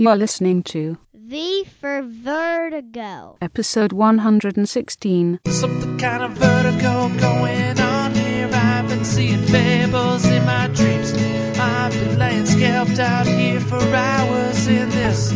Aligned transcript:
You're 0.00 0.16
listening 0.16 0.62
to 0.72 0.96
V 1.12 1.64
for 1.78 2.00
Vertigo. 2.00 3.36
episode 3.42 3.92
116. 3.92 5.40
Something 5.46 5.98
kind 5.98 6.22
of 6.22 6.32
vertigo 6.38 7.10
going 7.20 7.78
on 7.78 8.14
here. 8.14 8.48
I've 8.50 8.88
been 8.88 9.04
seeing 9.04 9.42
fables 9.42 10.24
in 10.24 10.46
my 10.46 10.68
dreams. 10.68 11.12
I've 11.12 11.92
been 11.92 12.18
laying 12.18 12.46
scalped 12.46 12.98
out 12.98 13.26
here 13.26 13.60
for 13.60 13.76
hours 13.76 14.66
in 14.68 14.88
this 14.88 15.34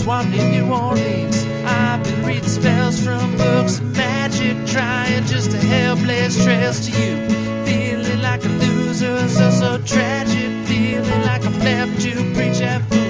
swamp 0.00 0.30
near 0.30 0.48
New 0.48 0.72
Orleans. 0.72 1.44
I've 1.66 2.02
been 2.02 2.24
reading 2.24 2.48
spells 2.48 3.04
from 3.04 3.36
books 3.36 3.80
of 3.80 3.94
magic, 3.94 4.56
trying 4.66 5.26
just 5.26 5.50
to 5.50 5.58
help 5.58 5.98
blaze 5.98 6.42
trails 6.42 6.88
to 6.88 6.92
you. 6.92 7.28
Feeling 7.66 8.22
like 8.22 8.42
a 8.46 8.48
loser, 8.48 9.28
so 9.28 9.50
so 9.50 9.78
tragic. 9.84 10.66
Feeling 10.66 11.22
like 11.26 11.44
I'm 11.44 11.58
left 11.58 12.00
to 12.00 12.12
preach 12.32 12.62
at 12.62 12.80
fools 12.88 13.05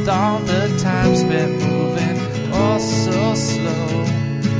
with 0.00 0.08
all 0.08 0.38
the 0.38 0.78
time 0.78 1.14
spent 1.14 1.52
moving 1.62 2.52
all 2.54 2.78
so 2.78 3.34
slow. 3.34 4.04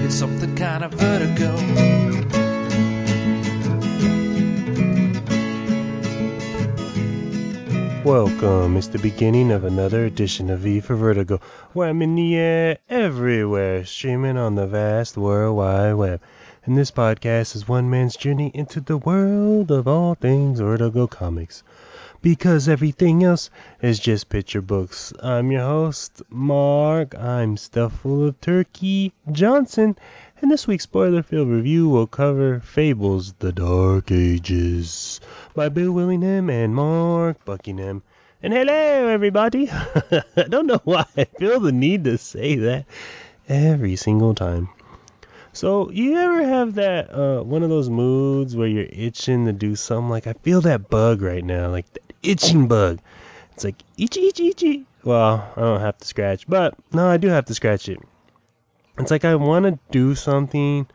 It's 0.05 0.15
something 0.15 0.55
kind 0.55 0.85
of 0.85 0.93
vertigo. 0.93 1.57
Welcome. 8.05 8.77
It's 8.77 8.89
the 8.89 8.99
beginning 8.99 9.51
of 9.51 9.65
another 9.65 10.05
edition 10.05 10.51
of 10.51 10.61
V 10.61 10.81
for 10.81 10.95
Vertigo, 10.95 11.41
where 11.73 11.89
I'm 11.89 12.03
in 12.03 12.17
the 12.17 12.37
air 12.37 12.79
everywhere, 12.91 13.87
streaming 13.87 14.37
on 14.37 14.57
the 14.57 14.67
vast 14.67 15.17
World 15.17 15.57
Wide 15.57 15.95
Web. 15.95 16.21
And 16.67 16.77
this 16.77 16.91
podcast 16.91 17.57
is 17.57 17.67
one 17.67 17.89
man's 17.89 18.17
journey 18.17 18.51
into 18.53 18.83
the 18.83 18.99
world 18.99 19.71
of 19.71 19.89
all 19.89 20.15
things 20.17 20.61
Vertigo 20.61 21.07
comics. 21.07 21.63
Because 22.23 22.69
everything 22.69 23.25
else 23.25 23.49
is 23.81 23.99
just 23.99 24.29
picture 24.29 24.61
books. 24.61 25.13
I'm 25.23 25.51
your 25.51 25.63
host, 25.63 26.21
Mark. 26.29 27.15
I'm 27.15 27.57
stuffed 27.57 27.97
full 27.97 28.29
of 28.29 28.39
turkey 28.43 29.15
Johnson. 29.33 29.97
And 30.43 30.51
this 30.51 30.67
week's 30.67 30.85
spoiler 30.85 31.23
filled 31.23 31.49
review 31.49 31.89
will 31.89 32.07
cover 32.07 32.61
Fables 32.61 33.33
The 33.39 33.53
Dark 33.53 34.11
Ages 34.11 35.21
by 35.55 35.71
Bill 35.71 35.93
Willingham 35.93 36.51
and 36.51 36.75
Mark 36.75 37.43
Buckingham. 37.47 38.03
And 38.43 38.53
hello, 38.53 39.09
everybody! 39.09 39.71
I 39.71 40.23
don't 40.49 40.67
know 40.67 40.81
why 40.85 41.07
I 41.17 41.25
feel 41.25 41.59
the 41.61 41.73
need 41.73 42.05
to 42.05 42.19
say 42.19 42.57
that 42.57 42.85
every 43.49 43.97
single 43.97 44.35
time. 44.35 44.69
So, 45.53 45.91
you 45.91 46.17
ever 46.17 46.43
have 46.45 46.75
that, 46.75 47.13
uh, 47.13 47.43
one 47.43 47.63
of 47.63 47.71
those 47.71 47.91
moods 47.91 48.55
where 48.55 48.69
you're 48.69 48.87
itching 48.91 49.47
to 49.47 49.53
do 49.53 49.75
something? 49.75 50.09
Like, 50.09 50.27
I 50.27 50.35
feel 50.35 50.61
that 50.61 50.89
bug 50.89 51.23
right 51.23 51.45
now, 51.45 51.71
like 51.71 51.87
itching 52.23 52.69
bug. 52.69 53.01
It's 53.53 53.65
like, 53.65 53.83
itchy, 53.99 54.29
itchy, 54.29 54.49
itchy. 54.49 54.87
Well, 55.05 55.53
I 55.57 55.61
don't 55.61 55.81
have 55.81 55.99
to 55.99 56.07
scratch, 56.07 56.47
but 56.47 56.75
no, 56.93 57.09
I 57.09 57.17
do 57.17 57.29
have 57.29 57.47
to 57.47 57.55
scratch 57.55 57.89
it. 57.89 57.99
It's 58.99 59.11
like 59.11 59.25
I 59.25 59.35
want 59.35 59.65
to 59.65 59.79
do 59.91 60.15
something 60.15 60.87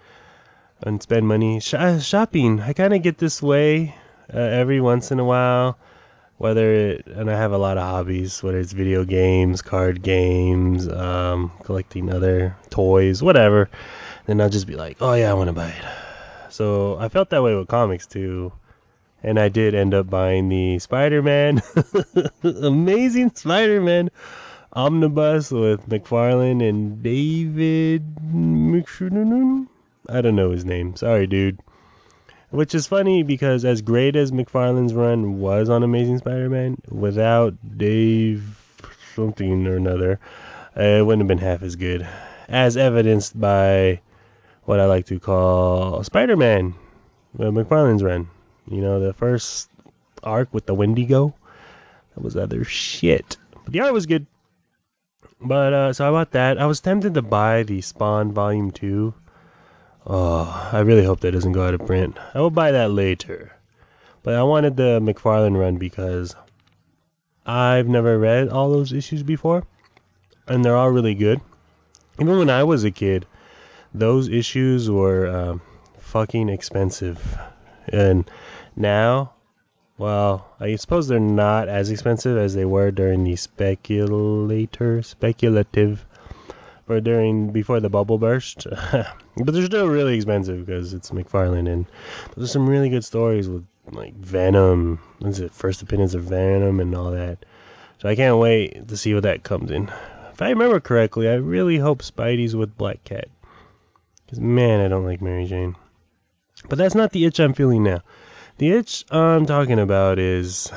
and 0.81 1.01
spend 1.01 1.27
money. 1.27 1.59
Sh- 1.59 1.73
uh, 1.73 1.99
shopping, 1.99 2.61
I 2.61 2.73
kind 2.73 2.93
of 2.93 3.01
get 3.01 3.17
this 3.17 3.41
way 3.41 3.95
uh, 4.33 4.37
every 4.37 4.79
once 4.79 5.11
in 5.11 5.19
a 5.19 5.25
while. 5.25 5.77
Whether 6.37 6.73
it, 6.73 7.07
and 7.07 7.31
I 7.31 7.37
have 7.37 7.53
a 7.53 7.57
lot 7.57 7.77
of 7.77 7.83
hobbies, 7.83 8.43
whether 8.43 8.59
it's 8.59 8.73
video 8.73 9.05
games, 9.05 9.61
card 9.61 10.01
games, 10.01 10.85
um, 10.85 11.53
collecting 11.63 12.11
other 12.11 12.57
toys, 12.69 13.23
whatever. 13.23 13.69
Then 14.25 14.41
I'll 14.41 14.49
just 14.49 14.67
be 14.67 14.75
like, 14.75 14.97
oh 14.99 15.13
yeah, 15.13 15.31
I 15.31 15.33
want 15.33 15.47
to 15.47 15.53
buy 15.53 15.69
it. 15.69 16.51
So 16.51 16.97
I 16.99 17.07
felt 17.07 17.29
that 17.29 17.41
way 17.41 17.55
with 17.55 17.69
comics 17.69 18.05
too. 18.05 18.51
And 19.25 19.39
I 19.39 19.49
did 19.49 19.73
end 19.73 19.95
up 19.95 20.07
buying 20.07 20.49
the 20.49 20.77
Spider 20.77 21.23
Man, 21.23 21.63
Amazing 22.43 23.33
Spider 23.33 23.81
Man 23.81 24.11
omnibus 24.75 25.51
with 25.51 25.87
McFarlane 25.89 26.67
and 26.67 27.01
David. 27.01 28.03
I 30.09 30.21
don't 30.21 30.35
know 30.35 30.51
his 30.51 30.65
name. 30.65 30.95
Sorry, 30.95 31.25
dude. 31.25 31.59
Which 32.51 32.75
is 32.75 32.85
funny 32.85 33.23
because 33.23 33.65
as 33.65 33.81
great 33.81 34.15
as 34.15 34.31
McFarlane's 34.31 34.93
run 34.93 35.39
was 35.39 35.69
on 35.69 35.81
Amazing 35.81 36.19
Spider-Man, 36.19 36.77
without 36.89 37.55
Dave 37.77 38.61
something 39.15 39.65
or 39.65 39.75
another, 39.75 40.19
it 40.75 41.05
wouldn't 41.05 41.21
have 41.21 41.27
been 41.27 41.37
half 41.45 41.63
as 41.63 41.75
good. 41.75 42.07
As 42.47 42.77
evidenced 42.77 43.39
by 43.39 44.01
what 44.65 44.79
I 44.79 44.85
like 44.85 45.07
to 45.07 45.19
call 45.19 46.03
Spider-Man, 46.03 46.75
uh, 47.39 47.43
McFarlane's 47.43 48.03
run. 48.03 48.29
You 48.69 48.81
know, 48.81 48.99
the 48.99 49.13
first 49.13 49.69
arc 50.23 50.53
with 50.53 50.65
the 50.65 50.73
Wendigo. 50.73 51.35
That 52.15 52.23
was 52.23 52.35
other 52.35 52.63
shit. 52.63 53.37
But 53.63 53.73
the 53.73 53.81
art 53.81 53.93
was 53.93 54.05
good. 54.05 54.25
But 55.41 55.73
uh, 55.73 55.93
so 55.93 56.07
I 56.07 56.11
bought 56.11 56.31
that. 56.31 56.57
I 56.57 56.65
was 56.65 56.79
tempted 56.79 57.13
to 57.13 57.21
buy 57.21 57.63
the 57.63 57.81
Spawn 57.81 58.31
Volume 58.31 58.71
2. 58.71 59.13
Oh, 60.07 60.69
I 60.71 60.79
really 60.79 61.03
hope 61.03 61.19
that 61.21 61.31
doesn't 61.31 61.51
go 61.51 61.65
out 61.65 61.73
of 61.73 61.85
print. 61.85 62.17
I 62.33 62.39
will 62.39 62.51
buy 62.51 62.71
that 62.71 62.91
later. 62.91 63.51
But 64.23 64.35
I 64.35 64.43
wanted 64.43 64.77
the 64.77 64.99
McFarlane 65.01 65.57
run 65.57 65.77
because 65.77 66.35
I've 67.45 67.87
never 67.87 68.17
read 68.17 68.49
all 68.49 68.71
those 68.71 68.93
issues 68.93 69.23
before. 69.23 69.63
And 70.47 70.63
they're 70.63 70.75
all 70.75 70.91
really 70.91 71.15
good. 71.15 71.41
Even 72.19 72.37
when 72.37 72.49
I 72.49 72.63
was 72.63 72.83
a 72.83 72.91
kid, 72.91 73.25
those 73.93 74.29
issues 74.29 74.89
were 74.89 75.27
um, 75.27 75.61
fucking 75.99 76.49
expensive. 76.49 77.37
And 77.89 78.29
now, 78.75 79.33
well, 79.97 80.47
I 80.59 80.75
suppose 80.75 81.07
they're 81.07 81.19
not 81.19 81.69
as 81.69 81.89
expensive 81.89 82.37
as 82.37 82.53
they 82.53 82.65
were 82.65 82.91
during 82.91 83.23
the 83.23 83.35
speculator, 83.37 85.01
speculative, 85.01 86.05
or 86.87 86.99
during 86.99 87.51
before 87.51 87.79
the 87.79 87.89
bubble 87.89 88.17
burst. 88.17 88.67
but 88.91 89.53
they're 89.53 89.65
still 89.65 89.87
really 89.87 90.15
expensive 90.15 90.65
because 90.65 90.93
it's 90.93 91.11
McFarlane, 91.11 91.71
and 91.71 91.85
there's 92.35 92.51
some 92.51 92.69
really 92.69 92.89
good 92.89 93.05
stories 93.05 93.47
with 93.47 93.65
like 93.91 94.15
Venom. 94.15 94.99
What's 95.19 95.39
it? 95.39 95.53
First 95.53 95.81
Opinions 95.81 96.15
of 96.15 96.23
Venom 96.23 96.79
and 96.79 96.93
all 96.95 97.11
that. 97.11 97.45
So 97.99 98.09
I 98.09 98.15
can't 98.15 98.37
wait 98.37 98.87
to 98.87 98.97
see 98.97 99.13
what 99.13 99.23
that 99.23 99.43
comes 99.43 99.71
in. 99.71 99.89
If 100.33 100.41
I 100.41 100.49
remember 100.49 100.81
correctly, 100.81 101.29
I 101.29 101.35
really 101.35 101.77
hope 101.77 102.01
Spidey's 102.01 102.55
with 102.55 102.77
Black 102.77 103.03
Cat. 103.05 103.29
Because 104.25 104.41
man, 104.41 104.81
I 104.81 104.89
don't 104.89 105.05
like 105.05 105.21
Mary 105.21 105.45
Jane. 105.45 105.75
But 106.67 106.77
that's 106.77 106.95
not 106.95 107.11
the 107.11 107.25
itch 107.25 107.39
I'm 107.39 107.53
feeling 107.53 107.83
now. 107.83 108.01
The 108.57 108.71
itch 108.71 109.03
I'm 109.11 109.45
talking 109.45 109.79
about 109.79 110.17
is 110.17 110.71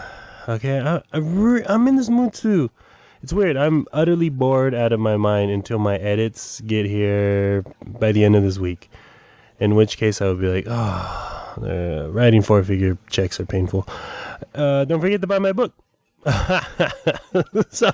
okay. 0.49 0.81
I, 0.81 1.01
I 1.13 1.19
re- 1.19 1.65
I'm 1.65 1.87
in 1.87 1.95
this 1.95 2.09
mood 2.09 2.35
too. 2.35 2.71
It's 3.23 3.33
weird. 3.33 3.57
I'm 3.57 3.87
utterly 3.93 4.31
bored 4.31 4.75
out 4.75 4.93
of 4.93 4.99
my 4.99 5.17
mind 5.17 5.53
until 5.53 5.79
my 5.79 5.97
edits 5.97 6.61
get 6.61 6.87
here 6.87 7.65
by 7.87 8.11
the 8.11 8.25
end 8.25 8.35
of 8.35 8.43
this 8.43 8.59
week. 8.59 8.91
In 9.61 9.77
which 9.77 9.97
case, 9.97 10.21
I 10.21 10.27
would 10.27 10.41
be 10.41 10.49
like, 10.49 10.65
oh, 10.67 11.55
uh, 11.63 12.09
writing 12.11 12.43
four 12.43 12.65
figure 12.65 12.99
checks 13.11 13.39
are 13.39 13.47
painful. 13.47 13.87
Uh, 14.55 14.85
don't 14.85 15.01
forget 15.01 15.21
to 15.21 15.27
buy 15.29 15.39
my 15.39 15.53
book. 15.53 15.73
so, 17.71 17.93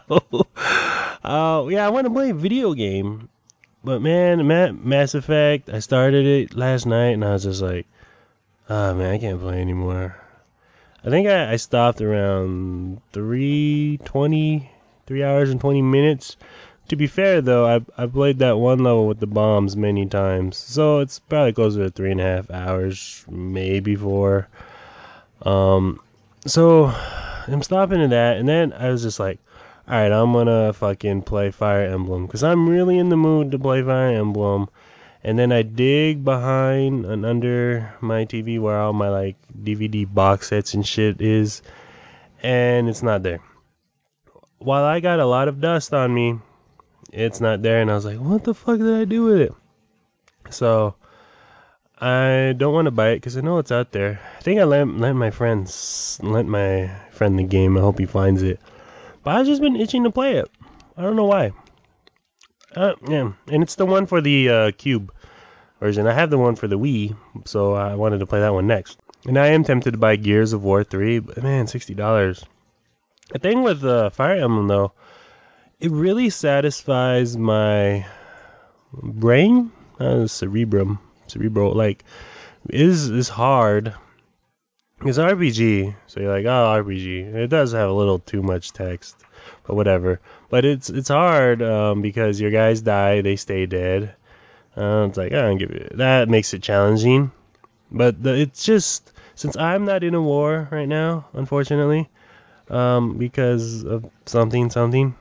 uh, 1.25 1.67
yeah, 1.71 1.87
I 1.87 1.91
want 1.91 2.07
to 2.07 2.11
play 2.11 2.31
a 2.31 2.35
video 2.35 2.73
game. 2.73 3.29
But 3.83 4.01
man, 4.01 4.47
Ma- 4.47 4.73
Mass 4.73 5.15
Effect, 5.15 5.69
I 5.69 5.81
started 5.81 6.25
it 6.25 6.57
last 6.57 6.87
night 6.87 7.13
and 7.13 7.25
I 7.25 7.33
was 7.33 7.45
just 7.45 7.61
like, 7.61 7.87
Oh 8.69 8.95
man, 8.95 9.13
I 9.13 9.19
can't 9.19 9.41
play 9.41 9.61
anymore. 9.61 10.17
I 11.05 11.11
think 11.11 11.29
I, 11.29 11.53
I 11.53 11.57
stopped 11.57 12.01
around 12.01 13.03
320, 13.13 14.71
3 15.07 15.23
hours 15.23 15.51
and 15.51 15.61
20 15.61 15.83
minutes. 15.83 16.39
To 16.89 16.97
be 16.97 17.07
fair 17.07 17.43
though, 17.43 17.67
I 17.67 17.81
I 18.03 18.07
played 18.07 18.39
that 18.39 18.57
one 18.57 18.79
level 18.79 19.07
with 19.07 19.21
the 19.21 19.27
bombs 19.27 19.77
many 19.77 20.07
times, 20.07 20.57
so 20.57 21.01
it's 21.01 21.19
probably 21.19 21.53
closer 21.53 21.85
to 21.85 21.91
three 21.91 22.11
and 22.11 22.21
a 22.21 22.25
half 22.25 22.51
hours, 22.51 23.25
maybe 23.29 23.97
four. 23.97 24.49
Um, 25.43 26.01
so 26.47 26.87
I'm 26.87 27.63
stopping 27.63 28.03
at 28.03 28.11
that, 28.11 28.39
and 28.39 28.49
then 28.49 28.73
I 28.73 28.89
was 28.89 29.03
just 29.03 29.21
like, 29.21 29.41
all 29.87 29.95
right, 29.95 30.13
I'm 30.13 30.33
gonna 30.33 30.73
fucking 30.73 31.23
play 31.23 31.51
Fire 31.51 31.85
Emblem 31.87 32.27
because 32.27 32.43
I'm 32.43 32.69
really 32.69 32.99
in 32.99 33.11
the 33.11 33.17
mood 33.17 33.51
to 33.51 33.59
play 33.59 33.83
Fire 33.83 34.17
Emblem 34.17 34.69
and 35.25 35.39
then 35.39 35.51
I 35.51 35.63
dig 35.63 36.23
behind 36.23 37.07
and 37.07 37.25
under 37.25 37.95
my 38.03 38.27
TV 38.27 38.61
where 38.61 38.79
all 38.79 38.93
my 38.93 39.09
like 39.09 39.37
DVD 39.51 40.07
box 40.13 40.49
sets 40.49 40.75
and 40.75 40.87
shit 40.87 41.23
is, 41.23 41.63
and 42.43 42.89
it's 42.91 43.03
not 43.03 43.23
there. 43.23 43.41
While 44.59 44.85
I 44.85 45.01
got 45.01 45.21
a 45.21 45.27
lot 45.27 45.49
of 45.49 45.61
dust 45.61 45.95
on 45.95 46.13
me, 46.13 46.39
it's 47.11 47.41
not 47.41 47.63
there, 47.63 47.81
and 47.81 47.91
I 47.91 47.95
was 47.95 48.05
like, 48.05 48.19
what 48.19 48.45
the 48.45 48.55
fuck 48.55 48.79
did 48.79 48.95
I 48.95 49.05
do 49.07 49.25
with 49.25 49.41
it? 49.41 49.55
So 50.51 50.95
I 51.99 52.55
don't 52.57 52.75
want 52.75 52.87
to 52.87 52.91
buy 52.91 53.11
it 53.11 53.17
because 53.17 53.39
I 53.39 53.41
know 53.41 53.59
it's 53.59 53.73
out 53.73 53.93
there. 53.93 54.21
I 54.39 54.43
think 54.43 54.61
I 54.61 54.65
lent, 54.65 54.99
lent 55.01 55.17
my 55.17 55.31
friends 55.31 56.19
lent 56.23 56.49
my 56.49 56.91
friend 57.13 57.39
the 57.39 57.45
game. 57.45 57.79
I 57.79 57.81
hope 57.81 57.99
he 57.99 58.07
finds 58.07 58.43
it. 58.43 58.61
But 59.23 59.37
I've 59.37 59.47
just 59.47 59.63
been 59.63 59.77
itching 59.77 60.05
to 60.05 60.11
play 60.11 60.37
it. 60.37 60.51
I 60.99 61.03
don't 61.03 61.17
know 61.17 61.25
why. 61.25 61.53
Uh, 62.77 62.95
yeah, 63.09 63.33
and 63.49 63.63
it's 63.63 63.77
the 63.77 63.87
one 63.87 64.07
for 64.07 64.21
the 64.21 64.49
uh, 64.49 64.71
Cube 64.73 65.13
version. 65.81 66.07
I 66.07 66.13
have 66.13 66.31
the 66.31 66.39
one 66.39 66.57
for 66.57 66.67
the 66.69 66.79
Wii, 66.79 67.17
so 67.45 67.75
I 67.75 67.95
wanted 67.95 68.19
to 68.19 68.27
play 68.27 68.41
that 68.41 68.53
one 68.55 68.67
next. 68.67 68.99
And 69.27 69.39
I 69.39 69.49
am 69.49 69.65
tempted 69.65 69.93
to 69.93 69.99
buy 69.99 70.17
Gears 70.17 70.53
of 70.53 70.63
War 70.65 70.85
3, 70.85 71.21
but 71.21 71.43
man, 71.43 71.67
sixty 71.67 71.95
dollars. 71.95 72.45
The 73.33 73.39
thing 73.39 73.63
with 73.63 73.85
uh, 73.85 74.11
Fire 74.11 74.37
Emblem 74.37 74.69
though, 74.69 74.93
it 75.81 75.91
really 75.91 76.31
satisfies 76.31 77.37
my 77.37 78.07
brain, 78.93 79.73
uh, 79.99 80.27
cerebrum, 80.27 80.99
cerebral. 81.27 81.73
Like, 81.75 82.05
is 82.69 83.09
is 83.09 83.29
hard. 83.29 83.95
It's 85.05 85.19
RPG, 85.19 85.95
so 86.07 86.21
you're 86.21 86.33
like, 86.33 86.47
oh, 86.47 86.83
RPG. 86.83 87.35
It 87.35 87.49
does 87.49 87.73
have 87.73 87.91
a 87.91 87.93
little 87.93 88.21
too 88.21 88.43
much 88.43 88.73
text, 88.73 89.17
but 89.67 89.77
whatever. 89.77 90.19
But 90.49 90.65
it's 90.65 90.89
it's 90.89 91.11
hard 91.11 91.61
um, 91.61 92.01
because 92.01 92.41
your 92.41 92.51
guys 92.51 92.81
die, 92.81 93.21
they 93.21 93.37
stay 93.37 93.67
dead. 93.67 94.15
Uh, 94.75 95.07
it's 95.09 95.19
like 95.19 95.33
I 95.33 95.43
don't 95.43 95.59
give 95.59 95.71
it. 95.71 95.99
That 95.99 96.31
makes 96.31 96.55
it 96.55 96.63
challenging. 96.63 97.33
But 97.91 98.23
the, 98.23 98.35
it's 98.35 98.65
just 98.65 99.13
since 99.35 99.57
I'm 99.57 99.85
not 99.85 100.05
in 100.05 100.15
a 100.15 100.23
war 100.23 100.69
right 100.71 100.89
now, 100.89 101.27
unfortunately, 101.35 102.09
um, 102.71 103.19
because 103.19 103.85
of 103.85 104.09
something 104.25 104.71
something. 104.71 105.15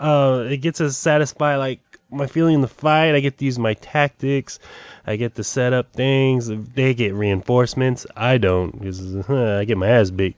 Uh, 0.00 0.46
it 0.50 0.58
gets 0.58 0.78
to 0.78 0.90
satisfy 0.90 1.56
like 1.56 1.80
my 2.10 2.26
feeling 2.26 2.54
in 2.54 2.60
the 2.60 2.68
fight. 2.68 3.14
I 3.14 3.20
get 3.20 3.38
to 3.38 3.44
use 3.44 3.58
my 3.58 3.74
tactics. 3.74 4.58
I 5.06 5.16
get 5.16 5.34
to 5.36 5.44
set 5.44 5.72
up 5.72 5.92
things. 5.92 6.48
They 6.48 6.94
get 6.94 7.14
reinforcements. 7.14 8.06
I 8.16 8.38
don't 8.38 8.72
because 8.72 9.28
I 9.30 9.64
get 9.64 9.78
my 9.78 9.88
ass 9.88 10.10
beat. 10.10 10.36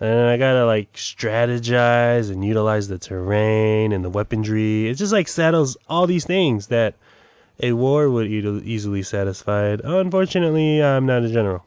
And 0.00 0.28
I 0.28 0.36
gotta 0.36 0.66
like 0.66 0.92
strategize 0.94 2.30
and 2.30 2.44
utilize 2.44 2.88
the 2.88 2.98
terrain 2.98 3.92
and 3.92 4.04
the 4.04 4.10
weaponry. 4.10 4.88
It 4.88 4.94
just 4.94 5.12
like 5.12 5.28
settles 5.28 5.76
all 5.88 6.06
these 6.06 6.24
things 6.24 6.68
that 6.68 6.94
a 7.60 7.72
war 7.72 8.10
would 8.10 8.26
e- 8.26 8.62
easily 8.64 9.02
satisfy. 9.02 9.76
Unfortunately, 9.82 10.82
I'm 10.82 11.06
not 11.06 11.22
a 11.22 11.28
general. 11.28 11.64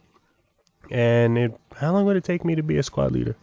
And 0.92 1.38
it, 1.38 1.60
how 1.75 1.94
long 1.94 2.06
would 2.06 2.18
it 2.18 2.24
take 2.24 2.46
me 2.46 2.56
to 2.56 2.63
be 2.63 2.78
a 2.78 2.84
squad 2.84 3.12
leader? 3.12 3.36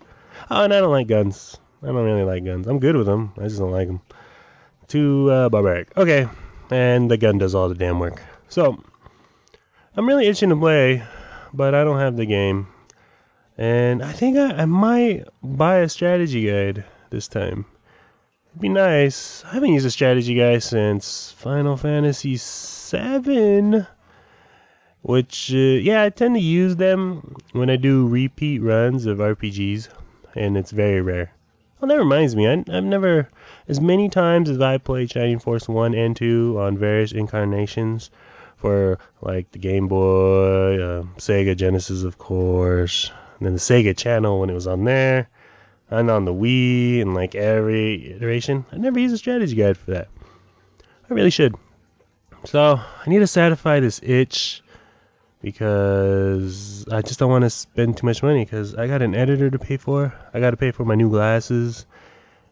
Oh, 0.51 0.65
and 0.65 0.73
I 0.73 0.81
don't 0.81 0.93
like 0.93 1.07
guns. 1.07 1.57
I 1.83 1.87
don't 1.87 1.97
really 1.97 2.25
like 2.25 2.45
guns. 2.45 2.67
I'm 2.67 2.79
good 2.79 2.97
with 2.97 3.07
them. 3.07 3.33
I 3.39 3.45
just 3.45 3.59
don't 3.59 3.73
like 3.73 3.89
them. 3.89 4.01
Too 4.93 5.31
uh, 5.31 5.49
barbaric. 5.49 5.97
Okay, 5.97 6.29
and 6.71 7.11
the 7.11 7.17
gun 7.17 7.39
does 7.39 7.55
all 7.55 7.71
the 7.71 7.75
damn 7.75 7.99
work. 7.99 8.21
So 8.51 8.79
I'm 9.97 10.07
really 10.07 10.27
itching 10.27 10.51
to 10.51 10.57
play, 10.57 11.03
but 11.55 11.75
I 11.75 11.83
don't 11.83 11.99
have 11.99 12.19
the 12.19 12.27
game. 12.27 12.67
And 13.57 14.05
I 14.05 14.13
think 14.13 14.37
I, 14.37 14.51
I 14.51 14.65
might 14.67 15.25
buy 15.43 15.77
a 15.79 15.89
strategy 15.89 16.47
guide 16.47 16.85
this 17.09 17.27
time. 17.27 17.65
It'd 18.51 18.61
be 18.61 18.69
nice. 18.69 19.43
I 19.47 19.55
haven't 19.55 19.73
used 19.73 19.87
a 19.87 19.91
strategy 19.91 20.35
guide 20.35 20.63
since 20.63 21.33
Final 21.39 21.79
Fantasy 21.79 22.37
VII. 22.37 23.87
Which, 25.01 25.55
uh, 25.55 25.57
yeah, 25.57 26.03
I 26.03 26.11
tend 26.11 26.35
to 26.35 26.41
use 26.43 26.77
them 26.77 27.37
when 27.53 27.71
I 27.71 27.77
do 27.77 28.07
repeat 28.07 28.59
runs 28.59 29.07
of 29.07 29.21
RPGs, 29.21 29.89
and 30.35 30.59
it's 30.59 30.71
very 30.71 31.01
rare. 31.01 31.33
Well, 31.83 31.89
that 31.89 31.99
reminds 31.99 32.37
me, 32.37 32.47
I, 32.47 32.53
I've 32.53 32.85
never, 32.85 33.29
as 33.67 33.81
many 33.81 34.09
times 34.09 34.49
as 34.49 34.61
I 34.61 34.79
played 34.79 35.11
Shining 35.11 35.41
Force 35.41 35.69
1 35.69 35.97
and 35.97 36.15
2 36.15 36.57
on 36.61 36.79
various 36.79 37.11
incarnations 37.11 38.13
for, 38.59 39.01
like, 39.21 39.51
the 39.51 39.59
Game 39.59 39.89
Boy, 39.89 40.81
uh, 40.81 41.03
Sega 41.19 41.57
Genesis, 41.57 42.05
of 42.05 42.19
course, 42.19 43.11
and 43.37 43.47
then 43.47 43.55
the 43.55 43.59
Sega 43.59 43.97
Channel 43.97 44.39
when 44.39 44.49
it 44.49 44.55
was 44.55 44.69
on 44.69 44.85
there, 44.85 45.29
and 45.91 46.09
on 46.09 46.25
the 46.25 46.33
Wii, 46.33 47.03
and, 47.03 47.17
like, 47.17 47.35
every 47.35 48.13
iteration, 48.13 48.65
I 48.71 48.77
never 48.77 49.01
used 49.01 49.17
a 49.17 49.19
strategy 49.19 49.57
guide 49.57 49.77
for 49.77 49.91
that. 49.91 50.07
I 51.11 51.15
really 51.15 51.31
should. 51.31 51.57
So, 52.45 52.79
I 52.79 53.11
need 53.11 53.19
to 53.19 53.27
satisfy 53.27 53.81
this 53.81 53.99
itch 54.05 54.63
because 55.43 56.87
I 56.89 57.03
just 57.03 57.19
don't 57.19 57.31
want 57.31 57.43
to 57.43 57.51
spend 57.51 57.97
too 57.97 58.07
much 58.07 58.23
money 58.23 58.45
because 58.45 58.77
I 58.77 58.87
got 58.87 59.03
an 59.03 59.15
editor 59.15 59.51
to 59.51 59.59
pay 59.59 59.77
for. 59.77 60.15
I 60.33 60.41
got 60.41 60.53
to 60.53 60.57
pay 60.57 60.71
for 60.71 60.85
my 60.85 60.95
new 60.95 61.11
glasses. 61.11 61.85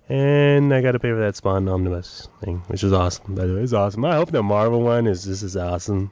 And 0.09 0.75
I 0.75 0.83
got 0.83 0.93
to 0.93 0.99
pay 0.99 1.11
for 1.11 1.21
that 1.21 1.37
Spawn 1.37 1.69
Omnibus 1.69 2.29
thing, 2.45 2.65
which 2.67 2.83
is 2.83 2.93
awesome, 2.93 3.37
by 3.37 3.47
the 3.47 3.55
way. 3.55 3.61
It's 3.61 3.73
awesome. 3.73 4.05
I 4.05 4.17
hope 4.17 4.33
the 4.33 4.43
Marvel 4.43 4.83
one 4.83 5.07
is 5.07 5.23
just 5.23 5.45
as 5.45 5.57
awesome. 5.57 6.11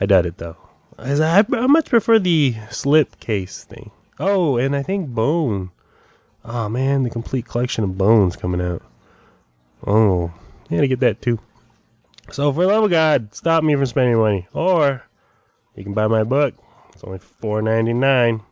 I 0.00 0.06
doubt 0.06 0.26
it, 0.26 0.38
though. 0.38 0.56
I, 0.96 1.44
I 1.52 1.66
much 1.66 1.90
prefer 1.90 2.20
the 2.20 2.54
slip 2.70 3.18
case 3.18 3.64
thing. 3.64 3.90
Oh, 4.20 4.58
and 4.58 4.76
I 4.76 4.84
think 4.84 5.08
Bone. 5.08 5.72
Oh, 6.44 6.68
man, 6.68 7.02
the 7.02 7.10
complete 7.10 7.46
collection 7.46 7.82
of 7.82 7.98
Bones 7.98 8.36
coming 8.36 8.60
out. 8.60 8.82
Oh, 9.84 10.32
I 10.70 10.76
gotta 10.76 10.86
get 10.86 11.00
that, 11.00 11.20
too. 11.20 11.40
So, 12.30 12.52
for 12.52 12.62
the 12.62 12.68
love 12.68 12.84
of 12.84 12.90
God, 12.90 13.34
stop 13.34 13.64
me 13.64 13.74
from 13.74 13.86
spending 13.86 14.18
money. 14.18 14.46
Or 14.52 15.02
you 15.74 15.84
can 15.84 15.94
buy 15.94 16.06
my 16.06 16.24
book. 16.24 16.54
It's 16.92 17.04
only 17.04 17.18
$4.99. 17.42 18.42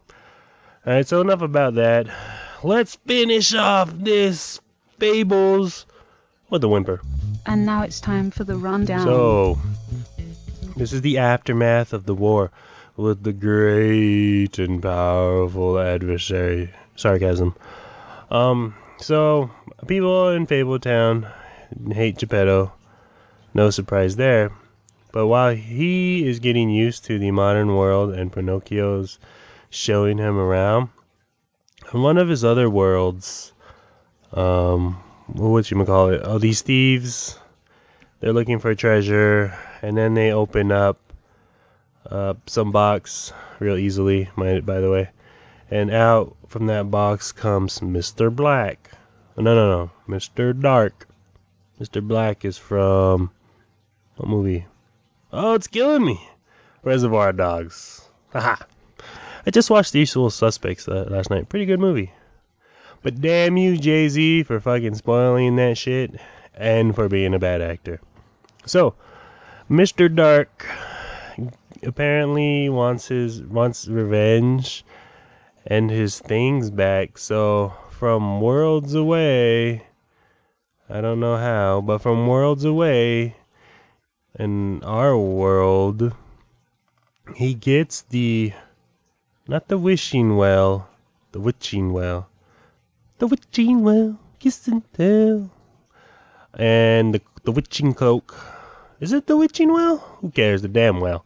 Alright, 0.86 1.06
so 1.06 1.20
enough 1.20 1.42
about 1.42 1.74
that. 1.74 2.06
Let's 2.62 2.96
finish 2.96 3.54
off 3.54 3.92
this 3.92 4.60
Fables 4.98 5.86
with 6.50 6.64
a 6.64 6.68
whimper. 6.68 7.00
And 7.46 7.64
now 7.64 7.82
it's 7.82 8.00
time 8.00 8.30
for 8.32 8.42
the 8.42 8.56
rundown. 8.56 9.04
So, 9.04 9.58
this 10.76 10.92
is 10.92 11.02
the 11.02 11.18
aftermath 11.18 11.92
of 11.92 12.04
the 12.04 12.14
war 12.14 12.50
with 12.96 13.22
the 13.22 13.32
great 13.32 14.58
and 14.58 14.82
powerful 14.82 15.78
adversary. 15.78 16.70
Sarcasm. 16.96 17.54
Um, 18.30 18.74
so, 18.98 19.50
people 19.86 20.30
in 20.30 20.48
Fabletown 20.48 21.32
hate 21.92 22.18
Geppetto. 22.18 22.72
No 23.54 23.70
surprise 23.70 24.16
there. 24.16 24.50
But 25.10 25.26
while 25.26 25.54
he 25.54 26.26
is 26.28 26.38
getting 26.38 26.68
used 26.68 27.04
to 27.06 27.18
the 27.18 27.30
modern 27.30 27.74
world 27.74 28.12
and 28.12 28.32
Pinocchio's 28.32 29.18
showing 29.70 30.18
him 30.18 30.38
around, 30.38 30.90
in 31.92 32.02
one 32.02 32.18
of 32.18 32.28
his 32.28 32.44
other 32.44 32.68
worlds, 32.68 33.52
um, 34.32 35.02
what 35.26 35.70
you 35.70 35.84
call 35.84 36.10
it? 36.10 36.20
Oh, 36.24 36.38
these 36.38 36.62
thieves, 36.62 37.38
they're 38.20 38.32
looking 38.32 38.58
for 38.58 38.74
treasure, 38.74 39.56
and 39.80 39.96
then 39.96 40.14
they 40.14 40.32
open 40.32 40.72
up 40.72 40.98
uh, 42.10 42.34
some 42.46 42.72
box 42.72 43.32
real 43.60 43.76
easily, 43.76 44.28
by 44.36 44.80
the 44.80 44.90
way, 44.90 45.10
and 45.70 45.90
out 45.90 46.36
from 46.48 46.66
that 46.66 46.90
box 46.90 47.32
comes 47.32 47.80
Mr. 47.80 48.34
Black. 48.34 48.90
No, 49.36 49.54
no, 49.54 49.68
no, 49.68 49.90
Mr. 50.08 50.58
Dark. 50.58 51.08
Mr. 51.80 52.06
Black 52.06 52.44
is 52.44 52.58
from 52.58 53.30
what 54.16 54.28
movie? 54.28 54.66
Oh, 55.30 55.54
it's 55.54 55.66
killing 55.66 56.04
me. 56.04 56.18
Reservoir 56.82 57.34
Dogs. 57.34 58.00
Haha. 58.32 58.56
I 59.46 59.50
just 59.50 59.68
watched 59.68 59.92
The 59.92 59.98
Usual 60.00 60.30
Suspects 60.30 60.88
uh, 60.88 61.06
last 61.10 61.28
night. 61.28 61.48
Pretty 61.50 61.66
good 61.66 61.80
movie. 61.80 62.12
But 63.02 63.20
damn 63.20 63.56
you, 63.58 63.76
Jay 63.76 64.08
Z, 64.08 64.44
for 64.44 64.58
fucking 64.58 64.94
spoiling 64.94 65.56
that 65.56 65.76
shit 65.76 66.14
and 66.54 66.94
for 66.94 67.08
being 67.08 67.34
a 67.34 67.38
bad 67.38 67.60
actor. 67.60 68.00
So, 68.64 68.94
Mr. 69.70 70.12
Dark 70.12 70.66
apparently 71.82 72.68
wants 72.70 73.06
his 73.06 73.42
wants 73.42 73.86
revenge 73.86 74.84
and 75.66 75.90
his 75.90 76.18
things 76.18 76.70
back. 76.70 77.18
So, 77.18 77.74
from 77.90 78.40
worlds 78.40 78.94
away, 78.94 79.86
I 80.88 81.02
don't 81.02 81.20
know 81.20 81.36
how, 81.36 81.82
but 81.82 81.98
from 81.98 82.26
worlds 82.26 82.64
away, 82.64 83.36
in 84.34 84.82
our 84.84 85.16
world, 85.16 86.12
he 87.34 87.54
gets 87.54 88.02
the 88.02 88.52
not 89.46 89.68
the 89.68 89.78
wishing 89.78 90.36
well, 90.36 90.88
the 91.32 91.40
witching 91.40 91.92
well, 91.92 92.28
the 93.18 93.26
witching 93.26 93.82
well, 93.82 94.18
kiss 94.38 94.68
and 94.68 94.82
tell, 94.92 95.50
and 96.54 97.14
the 97.14 97.20
the 97.44 97.52
witching 97.52 97.94
cloak. 97.94 98.36
Is 99.00 99.12
it 99.12 99.26
the 99.26 99.36
witching 99.36 99.72
well? 99.72 99.98
Who 100.20 100.30
cares? 100.30 100.62
The 100.62 100.68
damn 100.68 101.00
well. 101.00 101.24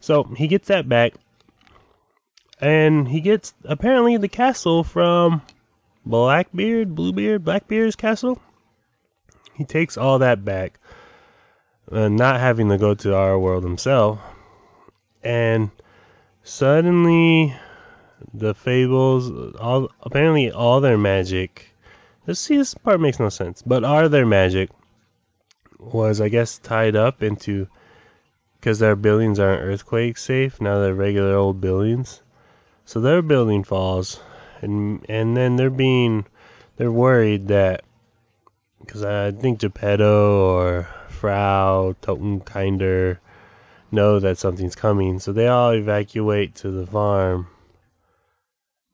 So 0.00 0.24
he 0.24 0.46
gets 0.46 0.68
that 0.68 0.88
back, 0.88 1.14
and 2.60 3.06
he 3.06 3.20
gets 3.20 3.52
apparently 3.64 4.16
the 4.16 4.28
castle 4.28 4.84
from 4.84 5.42
Blackbeard, 6.06 6.94
Bluebeard, 6.94 7.44
Blackbeard's 7.44 7.96
castle. 7.96 8.40
He 9.52 9.64
takes 9.64 9.98
all 9.98 10.20
that 10.20 10.42
back 10.44 10.78
uh, 11.90 12.08
not 12.08 12.40
having 12.40 12.68
to 12.68 12.78
go 12.78 12.94
to 12.94 13.14
our 13.14 13.38
world 13.38 13.64
himself. 13.64 14.20
And 15.22 15.70
suddenly, 16.42 17.54
the 18.32 18.54
fables, 18.54 19.54
all 19.56 19.90
apparently 20.00 20.50
all 20.50 20.80
their 20.80 20.98
magic. 20.98 21.74
Let's 22.26 22.40
see, 22.40 22.56
this 22.56 22.74
part 22.74 23.00
makes 23.00 23.18
no 23.18 23.28
sense. 23.28 23.62
But 23.62 23.84
are 23.84 24.08
their 24.08 24.26
magic 24.26 24.70
was, 25.78 26.20
I 26.20 26.28
guess, 26.28 26.58
tied 26.58 26.96
up 26.96 27.22
into 27.22 27.66
because 28.60 28.78
their 28.78 28.96
buildings 28.96 29.38
aren't 29.38 29.62
earthquake 29.62 30.18
safe. 30.18 30.60
Now 30.60 30.80
they're 30.80 30.94
regular 30.94 31.34
old 31.34 31.60
buildings, 31.60 32.20
so 32.84 33.00
their 33.00 33.22
building 33.22 33.64
falls, 33.64 34.20
and 34.60 35.04
and 35.08 35.36
then 35.36 35.56
they're 35.56 35.70
being 35.70 36.26
they're 36.76 36.92
worried 36.92 37.48
that 37.48 37.82
because 38.80 39.02
I 39.02 39.32
think 39.32 39.60
Geppetto 39.60 40.44
or 40.44 40.88
Frau 41.10 41.94
Totenkinder 42.00 43.18
know 43.92 44.20
that 44.20 44.38
something's 44.38 44.76
coming, 44.76 45.18
so 45.18 45.32
they 45.32 45.48
all 45.48 45.72
evacuate 45.72 46.54
to 46.56 46.70
the 46.70 46.86
farm. 46.86 47.48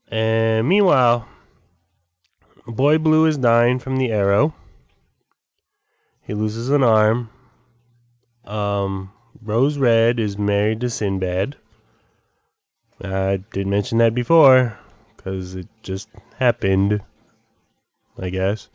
And 0.09 0.69
meanwhile, 0.69 1.29
Boy 2.67 2.99
Blue 2.99 3.27
is 3.27 3.37
dying 3.39 3.79
from 3.79 3.97
the 3.97 4.11
arrow. 4.11 4.55
He 6.23 6.35
loses 6.35 6.71
an 6.71 6.83
arm. 6.83 7.31
Um, 8.45 9.13
Rose 9.43 9.79
Red 9.79 10.19
is 10.19 10.39
married 10.39 10.81
to 10.81 10.91
Sinbad. 10.91 11.57
I 13.03 13.43
did 13.53 13.67
mention 13.67 13.99
that 13.99 14.15
before, 14.15 14.79
because 15.17 15.55
it 15.55 15.69
just 15.83 16.09
happened, 16.39 17.03
I 18.19 18.31
guess. 18.31 18.69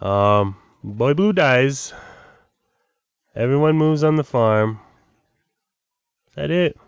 Um, 0.00 0.56
Boy 0.84 1.14
Blue 1.14 1.32
dies. 1.32 1.92
Everyone 3.36 3.76
moves 3.76 4.02
on 4.02 4.16
the 4.16 4.24
farm. 4.24 4.80
Is 6.28 6.36
that 6.36 6.50
it? 6.50 6.78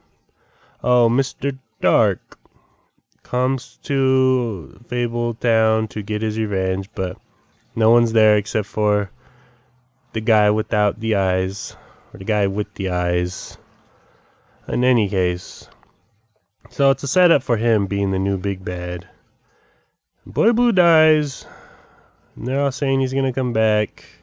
Oh, 0.82 1.10
Mr. 1.10 1.58
Dark 1.82 2.38
comes 3.22 3.78
to 3.82 4.80
Fable 4.88 5.34
Town 5.34 5.88
to 5.88 6.00
get 6.00 6.22
his 6.22 6.38
revenge, 6.38 6.88
but 6.94 7.18
no 7.76 7.90
one's 7.90 8.14
there 8.14 8.38
except 8.38 8.66
for 8.66 9.10
the 10.14 10.22
guy 10.22 10.48
without 10.48 10.98
the 10.98 11.16
eyes, 11.16 11.76
or 12.14 12.18
the 12.18 12.24
guy 12.24 12.46
with 12.46 12.72
the 12.72 12.88
eyes. 12.88 13.58
In 14.68 14.84
any 14.84 15.10
case, 15.10 15.68
so 16.70 16.90
it's 16.90 17.02
a 17.02 17.08
setup 17.08 17.42
for 17.42 17.58
him 17.58 17.88
being 17.88 18.10
the 18.10 18.18
new 18.18 18.38
big 18.38 18.64
bad. 18.64 19.06
Boy 20.24 20.52
Blue 20.52 20.72
dies, 20.72 21.44
and 22.36 22.48
they're 22.48 22.62
all 22.62 22.72
saying 22.72 23.00
he's 23.00 23.12
gonna 23.12 23.34
come 23.34 23.52
back. 23.52 24.17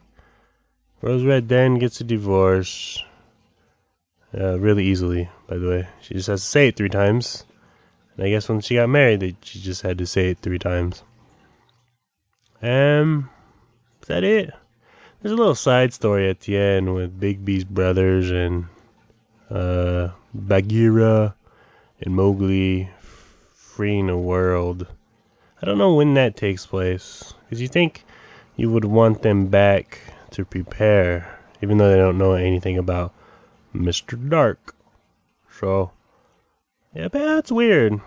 Rose 1.02 1.24
Red 1.24 1.48
then 1.50 1.78
gets 1.80 2.02
a 2.02 2.04
divorce. 2.04 3.04
Uh, 4.38 4.60
really 4.60 4.86
easily, 4.86 5.30
by 5.48 5.58
the 5.58 5.68
way. 5.68 5.88
She 6.02 6.14
just 6.14 6.28
has 6.28 6.42
to 6.42 6.48
say 6.48 6.68
it 6.68 6.76
three 6.76 6.90
times. 6.90 7.46
And 8.18 8.26
I 8.26 8.30
guess 8.30 8.50
when 8.50 8.60
she 8.60 8.76
got 8.76 8.90
married, 8.90 9.20
they, 9.22 9.36
she 9.42 9.60
just 9.60 9.82
had 9.82 10.00
to 10.00 10.06
say 10.06 10.32
it 10.32 10.40
three 10.40 10.60
times. 10.60 11.04
Um, 12.62 13.30
is 14.02 14.08
that 14.08 14.24
it? 14.24 14.52
There's 15.22 15.34
a 15.34 15.38
little 15.38 15.56
side 15.56 15.94
story 15.94 16.30
at 16.30 16.42
the 16.42 16.58
end 16.58 16.94
with 16.94 17.20
Big 17.20 17.46
Bigby's 17.46 17.64
brothers 17.64 18.30
and 18.32 18.66
uh, 19.50 20.10
Bagheera 20.34 21.36
and 22.02 22.16
Mowgli 22.16 22.90
freeing 23.54 24.10
a 24.10 24.18
world. 24.18 24.88
I 25.62 25.66
don't 25.66 25.78
know 25.78 25.96
when 25.96 26.16
that 26.16 26.36
takes 26.36 26.66
place, 26.66 27.34
because 27.44 27.62
you 27.62 27.68
think 27.68 28.04
you 28.56 28.70
would 28.70 28.86
want 28.86 29.22
them 29.22 29.48
back 29.48 30.00
to 30.36 30.46
prepare, 30.46 31.40
even 31.62 31.78
though 31.78 31.90
they 31.90 31.98
don't 31.98 32.18
know 32.18 32.34
anything 32.34 32.78
about 32.78 33.14
Mr. 33.74 34.30
Dark. 34.30 34.76
So, 35.60 35.92
yeah, 36.94 37.08
that's 37.08 37.52
weird. 37.52 38.02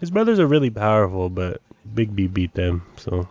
His 0.00 0.10
brothers 0.10 0.40
are 0.40 0.46
really 0.46 0.70
powerful, 0.70 1.28
but 1.30 1.60
Bigby 1.94 2.32
beat 2.32 2.54
them, 2.54 2.82
so 2.96 3.28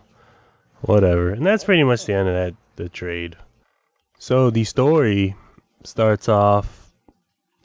whatever. 0.81 1.31
And 1.31 1.45
that's 1.45 1.65
pretty 1.65 1.83
much 1.83 2.05
the 2.05 2.13
end 2.13 2.29
of 2.29 2.35
that 2.35 2.55
the 2.77 2.89
trade. 2.89 3.35
So 4.19 4.49
the 4.49 4.63
story 4.63 5.35
starts 5.83 6.29
off. 6.29 6.91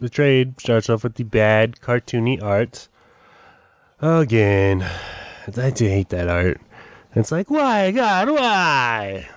The 0.00 0.08
trade 0.08 0.60
starts 0.60 0.90
off 0.90 1.04
with 1.04 1.14
the 1.14 1.24
bad 1.24 1.80
cartoony 1.80 2.42
art. 2.42 2.88
Again, 4.00 4.82
I 5.56 5.70
do 5.70 5.86
hate 5.86 6.08
that 6.08 6.28
art. 6.28 6.60
It's 7.14 7.30
like, 7.30 7.50
why, 7.50 7.90
God, 7.92 8.30
why? 8.30 9.28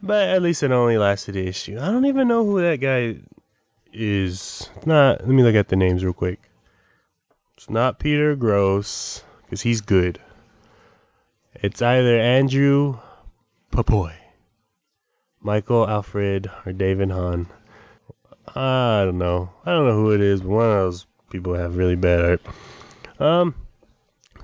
But 0.00 0.28
at 0.28 0.42
least 0.42 0.62
it 0.62 0.70
only 0.70 0.96
lasted 0.96 1.36
an 1.36 1.48
issue. 1.48 1.78
I 1.80 1.86
don't 1.90 2.06
even 2.06 2.28
know 2.28 2.44
who 2.44 2.60
that 2.62 2.80
guy 2.80 3.16
is. 3.92 4.70
It's 4.76 4.86
not. 4.86 5.20
Let 5.20 5.28
me 5.28 5.42
look 5.42 5.54
at 5.54 5.68
the 5.68 5.76
names 5.76 6.04
real 6.04 6.12
quick. 6.12 6.40
It's 7.56 7.68
not 7.68 7.98
Peter 7.98 8.36
Gross, 8.36 9.24
because 9.44 9.60
he's 9.60 9.80
good. 9.80 10.20
It's 11.54 11.82
either 11.82 12.20
Andrew 12.20 12.98
Pepoy, 13.72 14.14
Michael 15.40 15.86
Allred, 15.86 16.48
or 16.64 16.72
David 16.72 17.10
Hahn. 17.10 17.48
I 18.54 19.02
don't 19.04 19.18
know. 19.18 19.50
I 19.66 19.72
don't 19.72 19.88
know 19.88 19.96
who 19.96 20.12
it 20.12 20.20
is, 20.20 20.40
but 20.40 20.48
one 20.48 20.64
of 20.64 20.70
those 20.70 21.06
people 21.30 21.54
have 21.54 21.76
really 21.76 21.96
bad 21.96 22.24
art. 22.24 22.40
Um, 23.18 23.54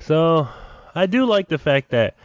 so 0.00 0.48
I 0.94 1.06
do 1.06 1.24
like 1.26 1.48
the 1.48 1.58
fact 1.58 1.90
that 1.90 2.16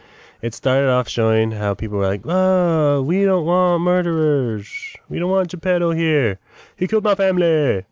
it 0.42 0.54
started 0.54 0.88
off 0.88 1.08
showing 1.08 1.50
how 1.50 1.74
people 1.74 1.98
were 1.98 2.06
like, 2.06 2.22
"Oh, 2.24 3.02
we 3.02 3.24
don't 3.24 3.44
want 3.44 3.82
murderers. 3.82 4.96
We 5.08 5.18
don't 5.18 5.30
want 5.30 5.50
Geppetto 5.50 5.90
here. 5.92 6.38
He 6.76 6.86
killed 6.86 7.04
my 7.04 7.14
family." 7.14 7.84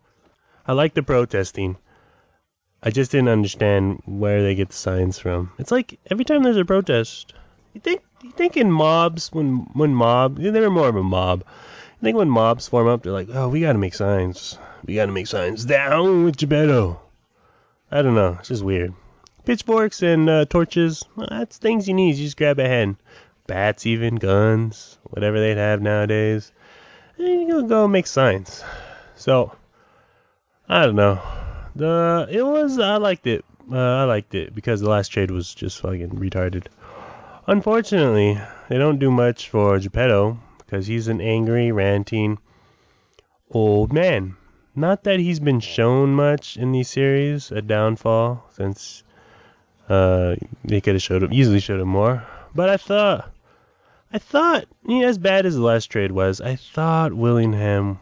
I 0.67 0.73
like 0.73 0.95
the 0.95 1.03
protesting. 1.03 1.77
I 2.83 2.91
just 2.91 3.11
didn't 3.11 3.29
understand 3.29 4.03
where 4.07 4.43
they 4.43 4.55
get 4.55 4.69
the 4.69 4.75
signs 4.77 5.19
from. 5.19 5.51
It's 5.59 5.73
like 5.73 5.99
every 6.11 6.25
time 6.25 6.43
there's 6.43 6.57
a 6.57 6.65
protest, 6.65 7.35
you 7.75 7.81
think 7.81 8.03
you 8.23 8.31
think 8.31 8.57
in 8.57 8.71
mobs 8.71 9.31
when 9.33 9.67
when 9.73 9.95
mob 9.95 10.39
they're 10.39 10.71
more 10.71 10.89
of 10.89 10.97
a 10.97 11.03
mob. 11.03 11.45
I 11.47 12.03
think 12.03 12.17
when 12.17 12.31
mobs 12.31 12.69
form 12.69 12.87
up, 12.87 13.03
they're 13.03 13.13
like, 13.13 13.29
"Oh, 13.33 13.49
we 13.49 13.61
gotta 13.61 13.79
make 13.79 13.95
signs. 13.95 14.59
We 14.85 14.95
gotta 14.95 15.13
make 15.13 15.27
signs. 15.27 15.65
Down 15.65 16.25
with 16.25 16.37
Geppetto." 16.37 17.01
I 17.91 18.03
don't 18.03 18.15
know. 18.15 18.37
It's 18.39 18.49
just 18.49 18.63
weird. 18.63 18.95
Pitchforks 19.49 20.03
and 20.03 20.29
uh, 20.29 20.45
torches. 20.45 21.03
Well, 21.17 21.27
that's 21.31 21.57
things 21.57 21.89
you 21.89 21.95
need. 21.95 22.17
You 22.17 22.25
just 22.27 22.37
grab 22.37 22.59
a 22.59 22.69
hen. 22.69 22.99
Bats, 23.47 23.87
even 23.87 24.17
guns, 24.17 24.99
whatever 25.05 25.41
they'd 25.41 25.57
have 25.57 25.81
nowadays. 25.81 26.53
And 27.17 27.49
you 27.49 27.67
go 27.67 27.89
make 27.89 28.07
signs. 28.07 28.63
So 29.17 29.57
I 30.69 30.85
don't 30.85 30.97
know. 30.97 31.23
The 31.75 32.29
it 32.31 32.43
was 32.43 32.79
I 32.79 32.99
liked 32.99 33.27
it. 33.27 33.43
Uh, 33.73 33.79
I 33.79 34.05
liked 34.05 34.35
it 34.35 34.55
because 34.55 34.83
the 34.83 34.91
last 34.91 35.09
trade 35.09 35.31
was 35.31 35.55
just 35.55 35.81
fucking 35.81 36.11
retarded. 36.11 36.67
Unfortunately, 37.47 38.39
they 38.69 38.77
don't 38.77 38.99
do 38.99 39.11
much 39.11 39.49
for 39.49 39.79
Geppetto 39.79 40.39
because 40.59 40.87
he's 40.87 41.09
an 41.09 41.23
angry, 41.23 41.73
ranting 41.73 42.37
old 43.51 43.95
man. 43.95 44.37
Not 44.77 45.05
that 45.05 45.21
he's 45.21 45.41
been 45.41 45.61
shown 45.61 46.13
much 46.13 46.59
in 46.59 46.73
these 46.73 46.91
series, 46.91 47.51
a 47.51 47.63
downfall, 47.63 48.45
since 48.51 49.05
uh, 49.89 50.37
they 50.65 50.81
could 50.81 50.95
have 50.95 51.03
showed 51.03 51.23
him, 51.23 51.33
easily 51.33 51.61
showed 51.61 51.81
him 51.81 51.89
more. 51.89 52.27
But 52.55 52.69
I 52.69 52.77
thought, 52.77 53.31
I 54.13 54.19
thought, 54.19 54.67
you 54.87 55.01
know, 55.01 55.09
as 55.09 55.19
bad 55.19 55.47
as 55.47 55.55
the 55.55 55.63
last 55.63 55.87
trade 55.87 56.13
was, 56.13 56.41
I 56.41 56.57
thought 56.57 57.13
Willingham, 57.13 57.99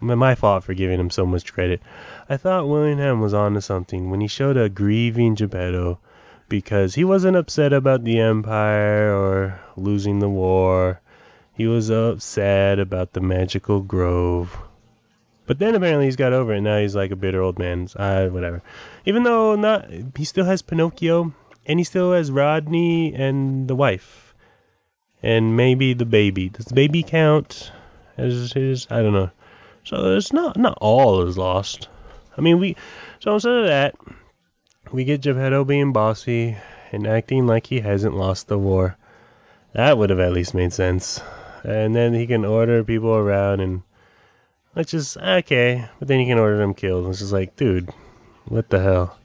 my 0.00 0.34
fault 0.34 0.64
for 0.64 0.74
giving 0.74 0.98
him 0.98 1.10
so 1.10 1.26
much 1.26 1.52
credit. 1.52 1.80
I 2.28 2.36
thought 2.36 2.68
Willingham 2.68 3.20
was 3.20 3.34
onto 3.34 3.60
something 3.60 4.10
when 4.10 4.20
he 4.20 4.28
showed 4.28 4.56
a 4.56 4.68
grieving 4.68 5.34
Geppetto 5.34 5.98
because 6.48 6.94
he 6.94 7.04
wasn't 7.04 7.36
upset 7.36 7.72
about 7.72 8.04
the 8.04 8.18
Empire 8.18 9.14
or 9.14 9.60
losing 9.76 10.18
the 10.18 10.28
war. 10.28 11.00
He 11.54 11.66
was 11.66 11.90
upset 11.90 12.78
about 12.78 13.12
the 13.12 13.20
magical 13.20 13.80
grove. 13.80 14.56
But 15.46 15.58
then 15.58 15.74
apparently 15.74 16.04
he's 16.06 16.16
got 16.16 16.32
over 16.32 16.54
it. 16.54 16.60
Now 16.60 16.78
he's 16.78 16.94
like 16.94 17.10
a 17.10 17.16
bitter 17.16 17.42
old 17.42 17.58
man. 17.58 17.88
Uh, 17.96 18.28
whatever. 18.28 18.62
Even 19.04 19.22
though 19.22 19.56
not, 19.56 19.88
he 20.16 20.24
still 20.24 20.44
has 20.44 20.62
Pinocchio, 20.62 21.32
and 21.66 21.78
he 21.78 21.84
still 21.84 22.12
has 22.12 22.30
Rodney 22.30 23.14
and 23.14 23.68
the 23.68 23.74
wife, 23.74 24.34
and 25.22 25.56
maybe 25.56 25.94
the 25.94 26.04
baby. 26.04 26.48
Does 26.48 26.66
the 26.66 26.74
baby 26.74 27.02
count 27.02 27.72
as 28.16 28.52
his? 28.52 28.86
I 28.90 29.02
don't 29.02 29.12
know. 29.12 29.30
So 29.84 30.16
it's 30.16 30.32
not 30.32 30.56
not 30.56 30.78
all 30.80 31.22
is 31.26 31.38
lost. 31.38 31.88
I 32.36 32.40
mean 32.40 32.58
we. 32.58 32.76
So 33.20 33.34
instead 33.34 33.52
of 33.52 33.66
that, 33.66 33.94
we 34.92 35.04
get 35.04 35.22
Geppetto 35.22 35.64
being 35.64 35.92
bossy 35.92 36.56
and 36.92 37.06
acting 37.06 37.46
like 37.46 37.66
he 37.66 37.80
hasn't 37.80 38.16
lost 38.16 38.48
the 38.48 38.58
war. 38.58 38.96
That 39.72 39.96
would 39.96 40.10
have 40.10 40.20
at 40.20 40.32
least 40.32 40.54
made 40.54 40.72
sense. 40.72 41.20
And 41.62 41.94
then 41.94 42.14
he 42.14 42.26
can 42.26 42.44
order 42.44 42.82
people 42.82 43.14
around 43.14 43.60
and 43.60 43.82
let's 44.74 44.90
just 44.90 45.16
okay. 45.16 45.88
But 45.98 46.08
then 46.08 46.20
he 46.20 46.26
can 46.26 46.38
order 46.38 46.58
them 46.58 46.74
killed. 46.74 47.06
It's 47.08 47.20
just 47.20 47.32
like, 47.32 47.56
dude, 47.56 47.90
what 48.50 48.68
the 48.68 48.80
hell? 48.80 49.16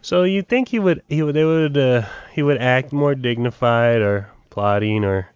So 0.00 0.24
you 0.24 0.42
think 0.42 0.68
he 0.68 0.78
would 0.78 1.02
he 1.08 1.22
would 1.22 1.34
they 1.34 1.44
would 1.44 1.76
uh, 1.76 2.06
he 2.32 2.42
would 2.42 2.60
act 2.60 2.92
more 2.92 3.14
dignified 3.14 4.00
or 4.00 4.30
plotting 4.50 5.04
or 5.04 5.28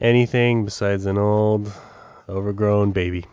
anything 0.00 0.64
besides 0.64 1.06
an 1.06 1.18
old 1.18 1.70
overgrown 2.28 2.92
baby. 2.92 3.26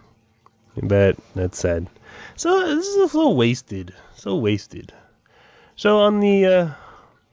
But 0.82 1.18
that's 1.34 1.58
sad. 1.58 1.88
So 2.36 2.76
this 2.76 2.88
is 2.88 3.12
so 3.12 3.30
wasted. 3.32 3.94
So 4.16 4.36
wasted. 4.36 4.94
So 5.78 6.00
on 6.00 6.20
the 6.20 6.46
uh, 6.46 6.70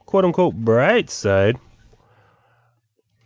quote 0.06 0.24
unquote 0.24 0.54
bright 0.54 1.10
side, 1.10 1.58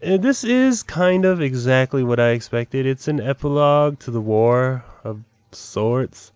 uh, 0.02 0.16
this 0.16 0.44
is 0.44 0.82
kind 0.82 1.26
of 1.26 1.42
exactly 1.42 2.02
what 2.02 2.20
I 2.20 2.30
expected. 2.30 2.86
It's 2.86 3.08
an 3.08 3.20
epilogue 3.20 3.98
to 4.00 4.10
the 4.10 4.20
war 4.20 4.84
of 5.04 5.22
sorts. 5.52 6.32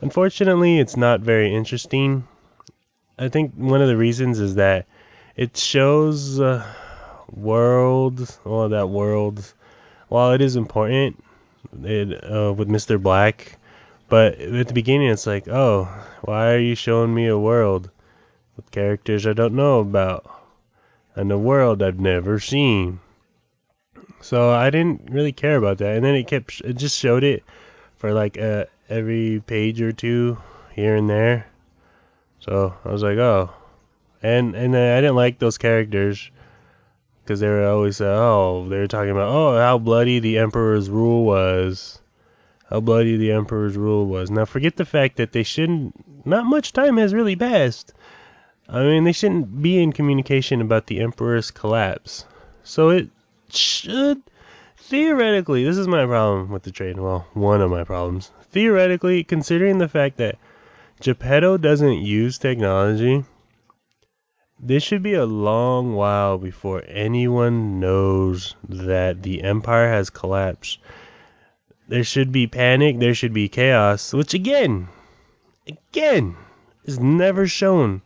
Unfortunately, 0.00 0.78
it's 0.78 0.96
not 0.96 1.20
very 1.20 1.54
interesting. 1.54 2.26
I 3.18 3.28
think 3.28 3.54
one 3.54 3.82
of 3.82 3.88
the 3.88 3.96
reasons 3.96 4.40
is 4.40 4.56
that 4.56 4.86
it 5.36 5.56
shows 5.56 6.40
uh, 6.40 6.64
world, 7.30 8.38
well, 8.44 8.68
that 8.68 8.88
world, 8.88 9.52
while 10.08 10.32
it 10.32 10.40
is 10.40 10.56
important 10.56 11.22
it, 11.82 12.24
uh, 12.24 12.52
with 12.52 12.68
Mr. 12.68 13.02
Black, 13.02 13.58
but 14.08 14.38
at 14.38 14.68
the 14.68 14.74
beginning 14.74 15.08
it's 15.08 15.26
like, 15.26 15.48
oh, 15.48 15.84
why 16.22 16.52
are 16.52 16.58
you 16.58 16.74
showing 16.74 17.14
me 17.14 17.26
a 17.26 17.38
world 17.38 17.90
with 18.56 18.70
characters 18.70 19.26
I 19.26 19.32
don't 19.32 19.54
know 19.54 19.80
about? 19.80 20.30
and 21.16 21.32
a 21.32 21.38
world 21.38 21.82
I've 21.82 21.98
never 21.98 22.38
seen. 22.38 23.00
So 24.20 24.50
I 24.50 24.70
didn't 24.70 25.10
really 25.10 25.32
care 25.32 25.56
about 25.56 25.78
that, 25.78 25.96
and 25.96 26.04
then 26.04 26.14
it 26.14 26.26
kept 26.26 26.60
it 26.60 26.74
just 26.74 26.98
showed 26.98 27.24
it 27.24 27.42
for 27.96 28.12
like 28.12 28.38
uh, 28.38 28.66
every 28.88 29.42
page 29.46 29.80
or 29.80 29.92
two 29.92 30.38
here 30.74 30.96
and 30.96 31.08
there. 31.08 31.46
So 32.40 32.74
I 32.84 32.92
was 32.92 33.02
like, 33.02 33.18
oh, 33.18 33.50
and 34.22 34.54
and 34.54 34.76
I 34.76 35.00
didn't 35.00 35.16
like 35.16 35.38
those 35.38 35.58
characters 35.58 36.30
because 37.22 37.40
they 37.40 37.48
were 37.48 37.66
always 37.66 38.00
uh, 38.00 38.04
oh 38.04 38.68
they 38.68 38.78
were 38.78 38.86
talking 38.86 39.10
about 39.10 39.28
oh 39.28 39.56
how 39.58 39.78
bloody 39.78 40.20
the 40.20 40.38
emperor's 40.38 40.88
rule 40.88 41.24
was, 41.24 42.00
how 42.70 42.80
bloody 42.80 43.16
the 43.16 43.32
emperor's 43.32 43.76
rule 43.76 44.06
was. 44.06 44.30
Now 44.30 44.44
forget 44.44 44.76
the 44.76 44.84
fact 44.84 45.16
that 45.16 45.32
they 45.32 45.42
shouldn't. 45.42 46.26
Not 46.26 46.46
much 46.46 46.72
time 46.72 46.96
has 46.96 47.14
really 47.14 47.36
passed. 47.36 47.92
I 48.68 48.82
mean 48.82 49.04
they 49.04 49.12
shouldn't 49.12 49.62
be 49.62 49.82
in 49.82 49.92
communication 49.92 50.60
about 50.60 50.86
the 50.86 51.00
emperor's 51.00 51.50
collapse. 51.50 52.24
So 52.62 52.90
it 52.90 53.08
should 53.48 54.22
theoretically, 54.76 55.64
this 55.64 55.76
is 55.76 55.88
my 55.88 56.06
problem 56.06 56.50
with 56.50 56.62
the 56.62 56.70
trade. 56.70 56.98
Well, 56.98 57.26
one 57.34 57.60
of 57.60 57.70
my 57.70 57.84
problems. 57.84 58.30
Theoretically, 58.56 59.22
considering 59.22 59.76
the 59.76 59.86
fact 59.86 60.16
that 60.16 60.38
Geppetto 61.02 61.58
doesn't 61.58 61.98
use 62.00 62.38
technology, 62.38 63.22
this 64.58 64.82
should 64.82 65.02
be 65.02 65.12
a 65.12 65.26
long 65.26 65.92
while 65.92 66.38
before 66.38 66.82
anyone 66.88 67.80
knows 67.80 68.56
that 68.66 69.22
the 69.22 69.42
empire 69.42 69.90
has 69.90 70.08
collapsed. 70.08 70.78
There 71.86 72.02
should 72.02 72.32
be 72.32 72.46
panic, 72.46 72.98
there 72.98 73.12
should 73.12 73.34
be 73.34 73.50
chaos, 73.50 74.14
which 74.14 74.32
again, 74.32 74.88
again, 75.68 76.34
is 76.86 76.98
never 76.98 77.46
shown. 77.46 78.00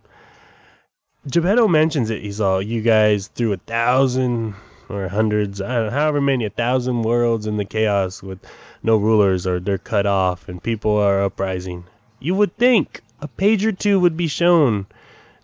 Geppetto 1.28 1.68
mentions 1.68 2.10
it. 2.10 2.22
He's 2.22 2.40
all, 2.40 2.60
you 2.60 2.82
guys 2.82 3.28
threw 3.28 3.52
a 3.52 3.56
thousand 3.56 4.56
or 4.90 5.08
hundreds, 5.08 5.60
I 5.60 5.74
don't 5.74 5.86
know, 5.86 5.90
however 5.90 6.20
many, 6.20 6.44
a 6.44 6.50
thousand 6.50 7.02
worlds 7.02 7.46
in 7.46 7.56
the 7.56 7.64
chaos 7.64 8.22
with 8.22 8.40
no 8.82 8.96
rulers 8.96 9.46
or 9.46 9.60
they're 9.60 9.78
cut 9.78 10.06
off 10.06 10.48
and 10.48 10.62
people 10.62 10.96
are 10.96 11.22
uprising. 11.22 11.84
You 12.18 12.34
would 12.34 12.56
think 12.56 13.00
a 13.20 13.28
page 13.28 13.64
or 13.64 13.72
two 13.72 14.00
would 14.00 14.16
be 14.16 14.26
shown. 14.26 14.86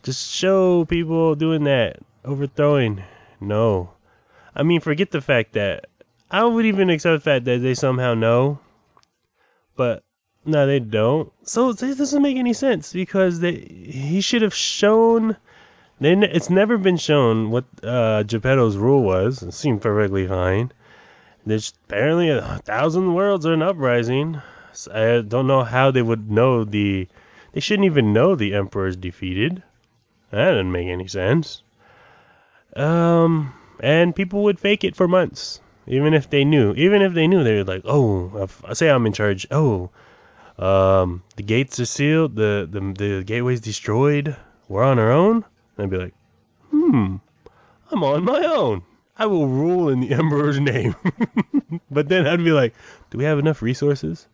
Just 0.03 0.33
show 0.33 0.85
people 0.85 1.35
doing 1.35 1.65
that, 1.65 2.01
overthrowing. 2.25 3.03
No. 3.41 3.91
I 4.55 4.63
mean, 4.63 4.81
forget 4.81 5.11
the 5.11 5.21
fact 5.21 5.53
that 5.53 5.87
I 6.31 6.45
would 6.45 6.67
even 6.67 6.91
accept 6.91 7.25
the 7.25 7.31
fact 7.31 7.45
that 7.45 7.63
they 7.63 7.75
somehow 7.75 8.15
know, 8.15 8.59
but 9.77 10.03
no, 10.45 10.67
they 10.67 10.81
don't. 10.81 11.33
So 11.43 11.71
it 11.71 11.79
doesn't 11.79 12.23
make 12.23 12.37
any 12.37 12.53
sense 12.53 12.93
because 12.93 13.41
they 13.41 13.55
he 13.55 14.21
should 14.21 14.43
have 14.43 14.55
shown. 14.55 15.37
They, 15.99 16.13
it's 16.13 16.51
never 16.51 16.77
been 16.77 16.99
shown 16.99 17.51
what 17.51 17.65
uh, 17.83 18.23
Geppetto's 18.25 18.77
rule 18.77 19.03
was. 19.03 19.43
It 19.43 19.55
seemed 19.55 19.81
perfectly 19.81 20.27
fine. 20.27 20.73
There's 21.47 21.73
apparently 21.89 22.29
a 22.29 22.61
thousand 22.65 23.15
worlds 23.15 23.47
are 23.47 23.55
in 23.55 23.63
uprising. 23.63 24.43
So 24.73 24.93
I 24.93 25.23
don't 25.23 25.47
know 25.47 25.65
how 25.65 25.91
they 25.91 26.03
would 26.03 26.31
know 26.31 26.65
the. 26.65 27.09
They 27.53 27.61
shouldn't 27.61 27.87
even 27.87 28.13
know 28.13 28.35
the 28.35 28.55
emperor 28.55 28.89
is 28.89 28.97
defeated. 28.97 29.63
That 30.31 30.51
doesn't 30.51 30.73
make 30.73 30.89
any 30.89 31.07
sense. 31.07 31.63
Um, 32.75 33.55
and 33.81 34.15
people 34.15 34.43
would 34.43 34.61
fake 34.61 34.85
it 34.85 34.97
for 34.97 35.09
months, 35.09 35.61
even 35.87 36.13
if 36.13 36.29
they 36.29 36.45
knew. 36.45 36.75
Even 36.75 37.01
if 37.01 37.15
they 37.15 37.27
knew, 37.27 37.43
they 37.43 37.55
were 37.55 37.65
like, 37.65 37.83
"Oh, 37.87 38.43
if, 38.43 38.63
say 38.77 38.91
I'm 38.91 39.07
in 39.07 39.15
charge. 39.15 39.47
Oh, 39.51 39.89
um, 40.59 41.23
the 41.37 41.43
gates 41.43 41.81
are 41.81 41.87
sealed. 41.87 42.37
The 42.37 42.69
the 42.71 42.81
the 42.81 43.25
gateway's 43.25 43.63
destroyed. 43.63 44.37
We're 44.69 44.85
on 44.85 44.99
our 44.99 45.13
own." 45.13 45.45
And 45.77 45.85
I'd 45.85 45.91
be 45.91 45.97
like, 45.99 46.15
"Hmm, 46.71 47.17
I'm 47.91 48.03
on 48.03 48.25
my 48.25 48.45
own. 48.45 48.83
I 49.19 49.27
will 49.27 49.47
rule 49.49 49.89
in 49.89 50.01
the 50.01 50.11
emperor's 50.15 50.61
name." 50.61 50.95
but 51.91 52.09
then 52.09 52.27
I'd 52.27 52.45
be 52.45 52.53
like, 52.53 52.75
"Do 53.11 53.19
we 53.19 53.25
have 53.25 53.39
enough 53.39 53.63
resources?" 53.63 54.27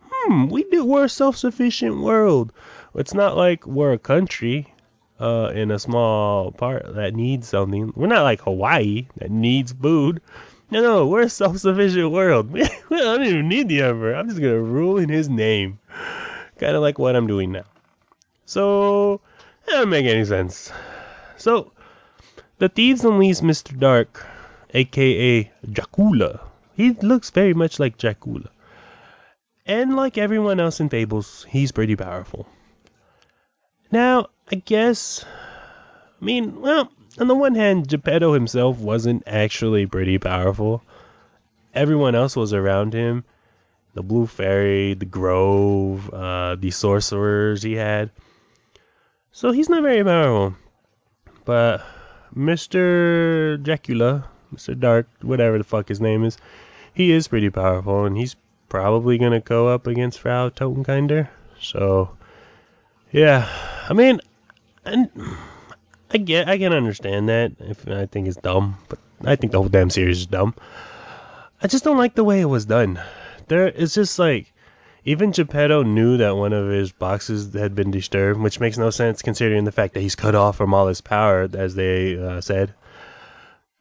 Hmm, 0.00 0.48
we 0.48 0.64
do. 0.64 0.84
We're 0.84 1.04
a 1.04 1.08
self-sufficient 1.08 2.00
world. 2.00 2.52
It's 2.94 3.14
not 3.14 3.36
like 3.36 3.66
we're 3.66 3.92
a 3.92 3.98
country 3.98 4.72
uh, 5.18 5.52
in 5.54 5.70
a 5.70 5.78
small 5.78 6.52
part 6.52 6.94
that 6.94 7.14
needs 7.14 7.48
something. 7.48 7.92
We're 7.96 8.06
not 8.08 8.22
like 8.24 8.42
Hawaii 8.42 9.06
that 9.16 9.30
needs 9.30 9.72
food. 9.72 10.20
No, 10.70 10.80
no, 10.80 11.06
we're 11.06 11.22
a 11.22 11.28
self-sufficient 11.28 12.10
world. 12.10 12.56
I 12.58 12.68
don't 12.90 13.24
even 13.24 13.48
need 13.48 13.68
the 13.68 13.82
emperor. 13.82 14.14
I'm 14.14 14.28
just 14.28 14.40
gonna 14.40 14.60
rule 14.60 14.98
in 14.98 15.08
his 15.08 15.28
name, 15.28 15.78
kind 16.58 16.74
of 16.74 16.82
like 16.82 16.98
what 16.98 17.14
I'm 17.14 17.26
doing 17.26 17.52
now. 17.52 17.64
So 18.46 19.20
doesn't 19.72 19.90
make 19.90 20.06
any 20.06 20.24
sense. 20.24 20.70
So 21.38 21.72
the 22.58 22.68
thieves 22.68 23.04
unleash 23.04 23.40
Mr. 23.40 23.78
Dark, 23.78 24.24
aka 24.74 25.50
Dracula. 25.70 26.40
He 26.74 26.92
looks 26.92 27.30
very 27.30 27.54
much 27.54 27.80
like 27.80 27.98
Dracula. 27.98 28.50
And 29.64 29.96
like 29.96 30.18
everyone 30.18 30.60
else 30.60 30.80
in 30.80 30.88
Fables, 30.88 31.46
he's 31.48 31.72
pretty 31.72 31.96
powerful. 31.96 32.46
Now, 33.90 34.26
I 34.50 34.56
guess, 34.56 35.24
I 36.20 36.24
mean, 36.24 36.60
well, 36.60 36.90
on 37.18 37.28
the 37.28 37.34
one 37.34 37.54
hand, 37.54 37.88
Geppetto 37.88 38.32
himself 38.32 38.78
wasn't 38.78 39.22
actually 39.26 39.86
pretty 39.86 40.18
powerful. 40.18 40.82
Everyone 41.74 42.14
else 42.14 42.36
was 42.36 42.52
around 42.52 42.92
him. 42.92 43.24
The 43.94 44.02
Blue 44.02 44.26
Fairy, 44.26 44.94
the 44.94 45.04
Grove, 45.04 46.12
uh, 46.12 46.56
the 46.56 46.70
sorcerers 46.70 47.62
he 47.62 47.74
had. 47.74 48.10
So 49.32 49.50
he's 49.50 49.68
not 49.68 49.82
very 49.82 50.04
powerful. 50.04 50.54
But 51.44 51.82
Mr. 52.36 53.60
Dracula, 53.62 54.28
Mr. 54.54 54.78
Dark, 54.78 55.08
whatever 55.22 55.58
the 55.58 55.64
fuck 55.64 55.88
his 55.88 56.00
name 56.00 56.24
is, 56.24 56.36
he 56.94 57.10
is 57.10 57.28
pretty 57.28 57.48
powerful, 57.48 58.04
and 58.04 58.16
he's 58.16 58.36
probably 58.68 59.18
gonna 59.18 59.40
go 59.40 59.68
up 59.68 59.86
against 59.86 60.20
Frau 60.20 60.50
Totenkinder. 60.50 61.28
So, 61.60 62.16
yeah, 63.10 63.48
I 63.88 63.94
mean, 63.94 64.20
and 64.84 65.10
I 66.10 66.18
get, 66.18 66.48
I 66.48 66.58
can 66.58 66.74
understand 66.74 67.28
that. 67.30 67.52
If 67.58 67.88
I 67.88 68.06
think 68.06 68.28
it's 68.28 68.36
dumb, 68.36 68.76
but 68.88 68.98
I 69.24 69.36
think 69.36 69.52
the 69.52 69.58
whole 69.58 69.68
damn 69.68 69.90
series 69.90 70.18
is 70.18 70.26
dumb. 70.26 70.54
I 71.62 71.68
just 71.68 71.84
don't 71.84 71.98
like 71.98 72.14
the 72.14 72.24
way 72.24 72.40
it 72.40 72.46
was 72.46 72.66
done. 72.66 73.00
There, 73.48 73.66
it's 73.66 73.94
just 73.94 74.18
like 74.18 74.51
even 75.04 75.32
Geppetto 75.32 75.82
knew 75.82 76.18
that 76.18 76.36
one 76.36 76.52
of 76.52 76.68
his 76.68 76.92
boxes 76.92 77.52
had 77.54 77.74
been 77.74 77.90
disturbed, 77.90 78.40
which 78.40 78.60
makes 78.60 78.78
no 78.78 78.90
sense 78.90 79.22
considering 79.22 79.64
the 79.64 79.72
fact 79.72 79.94
that 79.94 80.00
he's 80.00 80.14
cut 80.14 80.34
off 80.34 80.56
from 80.56 80.72
all 80.74 80.86
his 80.86 81.00
power, 81.00 81.48
as 81.52 81.74
they 81.74 82.16
uh, 82.16 82.40
said. 82.40 82.72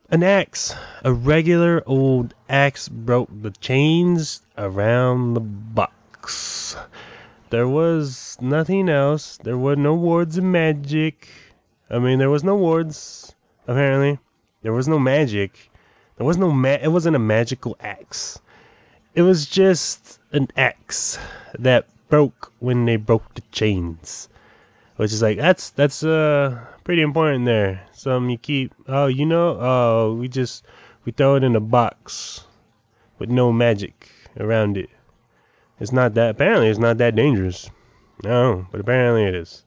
An 0.10 0.24
axe, 0.24 0.74
a 1.04 1.14
regular 1.14 1.84
old 1.86 2.34
axe, 2.50 2.90
broke 2.90 3.30
the 3.32 3.52
chains 3.52 4.42
around 4.58 5.36
the 5.36 5.40
box. 5.40 6.76
There 7.50 7.68
was 7.68 8.38
nothing 8.42 8.90
else. 8.90 9.38
There 9.38 9.58
were 9.58 9.76
no 9.76 9.94
wards 9.94 10.38
of 10.38 10.44
magic. 10.44 11.30
I 11.90 12.00
mean, 12.00 12.18
there 12.20 12.30
was 12.30 12.44
no 12.44 12.56
wards, 12.56 13.34
apparently. 13.68 14.20
There 14.64 14.74
was 14.74 14.88
no 14.88 15.00
magic. 15.00 15.70
There 16.18 16.26
was 16.26 16.38
no 16.38 16.52
ma- 16.52 16.80
it 16.82 16.92
wasn't 16.92 17.16
a 17.16 17.20
magical 17.20 17.78
axe. 17.80 18.40
It 19.14 19.24
was 19.24 19.46
just 19.46 20.20
an 20.32 20.48
axe 20.56 21.20
that 21.60 21.86
broke 22.08 22.54
when 22.60 22.86
they 22.86 22.96
broke 22.96 23.34
the 23.34 23.42
chains. 23.52 24.30
Which 24.96 25.12
is 25.12 25.22
like 25.22 25.38
that's 25.38 25.72
that's 25.72 26.02
uh 26.02 26.64
pretty 26.86 27.02
important 27.02 27.44
there. 27.44 27.88
Some 27.92 28.30
you 28.30 28.38
keep 28.38 28.74
oh 28.88 29.08
you 29.08 29.26
know 29.26 29.58
oh 29.60 30.14
we 30.18 30.30
just 30.30 30.66
we 31.04 31.12
throw 31.12 31.36
it 31.36 31.44
in 31.44 31.58
a 31.58 31.60
box 31.60 32.46
with 33.20 33.30
no 33.30 33.52
magic 33.52 34.10
around 34.40 34.78
it. 34.78 34.90
It's 35.80 35.92
not 35.92 36.14
that 36.14 36.30
apparently 36.30 36.70
it's 36.70 36.80
not 36.80 36.98
that 37.00 37.16
dangerous. 37.16 37.70
No, 38.24 38.68
but 38.72 38.80
apparently 38.80 39.26
it 39.26 39.36
is. 39.36 39.66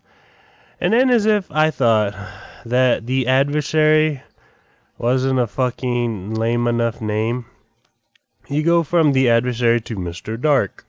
And 0.80 0.94
then 0.94 1.10
as 1.10 1.26
if 1.26 1.50
I 1.50 1.70
thought 1.70 2.14
that 2.64 3.06
the 3.06 3.26
adversary 3.26 4.22
wasn't 4.96 5.38
a 5.38 5.46
fucking 5.46 6.34
lame 6.34 6.66
enough 6.66 7.02
name. 7.02 7.44
You 8.48 8.62
go 8.62 8.82
from 8.82 9.12
the 9.12 9.30
adversary 9.30 9.80
to 9.82 9.96
Mr. 9.96 10.40
Dark. 10.40 10.86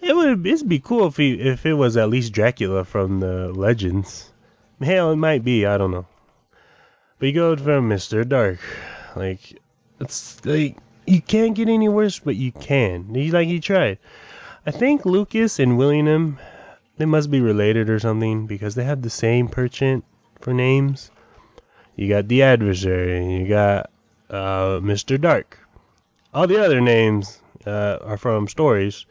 It 0.00 0.16
would 0.16 0.44
it'd 0.46 0.68
be 0.68 0.80
cool 0.80 1.06
if 1.06 1.16
he 1.16 1.34
if 1.34 1.64
it 1.64 1.74
was 1.74 1.96
at 1.96 2.10
least 2.10 2.32
Dracula 2.32 2.84
from 2.84 3.20
the 3.20 3.52
legends. 3.52 4.32
Hell, 4.80 5.12
it 5.12 5.16
might 5.16 5.44
be. 5.44 5.64
I 5.64 5.78
don't 5.78 5.92
know. 5.92 6.06
But 7.18 7.26
you 7.26 7.32
go 7.34 7.56
from 7.56 7.88
Mr. 7.88 8.28
Dark, 8.28 8.58
like 9.14 9.60
it's 10.00 10.44
like 10.44 10.76
you 11.06 11.20
can't 11.20 11.54
get 11.54 11.68
any 11.68 11.88
worse, 11.88 12.18
but 12.18 12.36
you 12.36 12.50
can. 12.50 13.14
He 13.14 13.30
like 13.30 13.46
he 13.46 13.60
tried. 13.60 13.98
I 14.66 14.70
think 14.70 15.06
Lucas 15.06 15.58
and 15.58 15.78
William, 15.78 16.38
they 16.96 17.06
must 17.06 17.30
be 17.30 17.40
related 17.40 17.90
or 17.90 17.98
something 17.98 18.46
because 18.46 18.74
they 18.74 18.84
have 18.84 19.02
the 19.02 19.10
same 19.10 19.48
perchant 19.48 20.02
for 20.40 20.52
names. 20.52 21.10
You 21.96 22.08
got 22.08 22.28
the 22.28 22.42
adversary. 22.42 23.18
And 23.18 23.32
you 23.32 23.48
got 23.48 23.90
uh, 24.30 24.80
Mr. 24.80 25.20
Dark. 25.20 25.58
All 26.34 26.46
the 26.46 26.64
other 26.64 26.80
names 26.80 27.38
uh, 27.66 27.98
are 28.00 28.16
from 28.16 28.48
stories. 28.48 29.04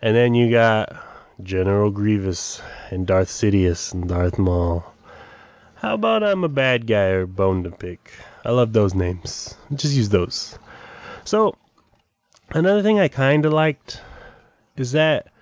And 0.00 0.14
then 0.14 0.34
you 0.34 0.50
got 0.50 0.94
General 1.42 1.90
Grievous 1.90 2.62
and 2.90 3.06
Darth 3.06 3.28
Sidious 3.28 3.92
and 3.92 4.08
Darth 4.08 4.38
Maul. 4.38 4.84
How 5.74 5.94
about 5.94 6.22
I'm 6.22 6.44
a 6.44 6.48
bad 6.48 6.86
guy 6.86 7.06
or 7.06 7.26
bone 7.26 7.64
to 7.64 7.70
pick? 7.70 8.12
I 8.44 8.52
love 8.52 8.72
those 8.72 8.94
names. 8.94 9.56
Just 9.74 9.94
use 9.94 10.08
those. 10.10 10.56
So, 11.24 11.56
another 12.50 12.82
thing 12.82 13.00
I 13.00 13.08
kind 13.08 13.44
of 13.44 13.52
liked 13.52 14.00
is 14.76 14.92
that 14.92 15.32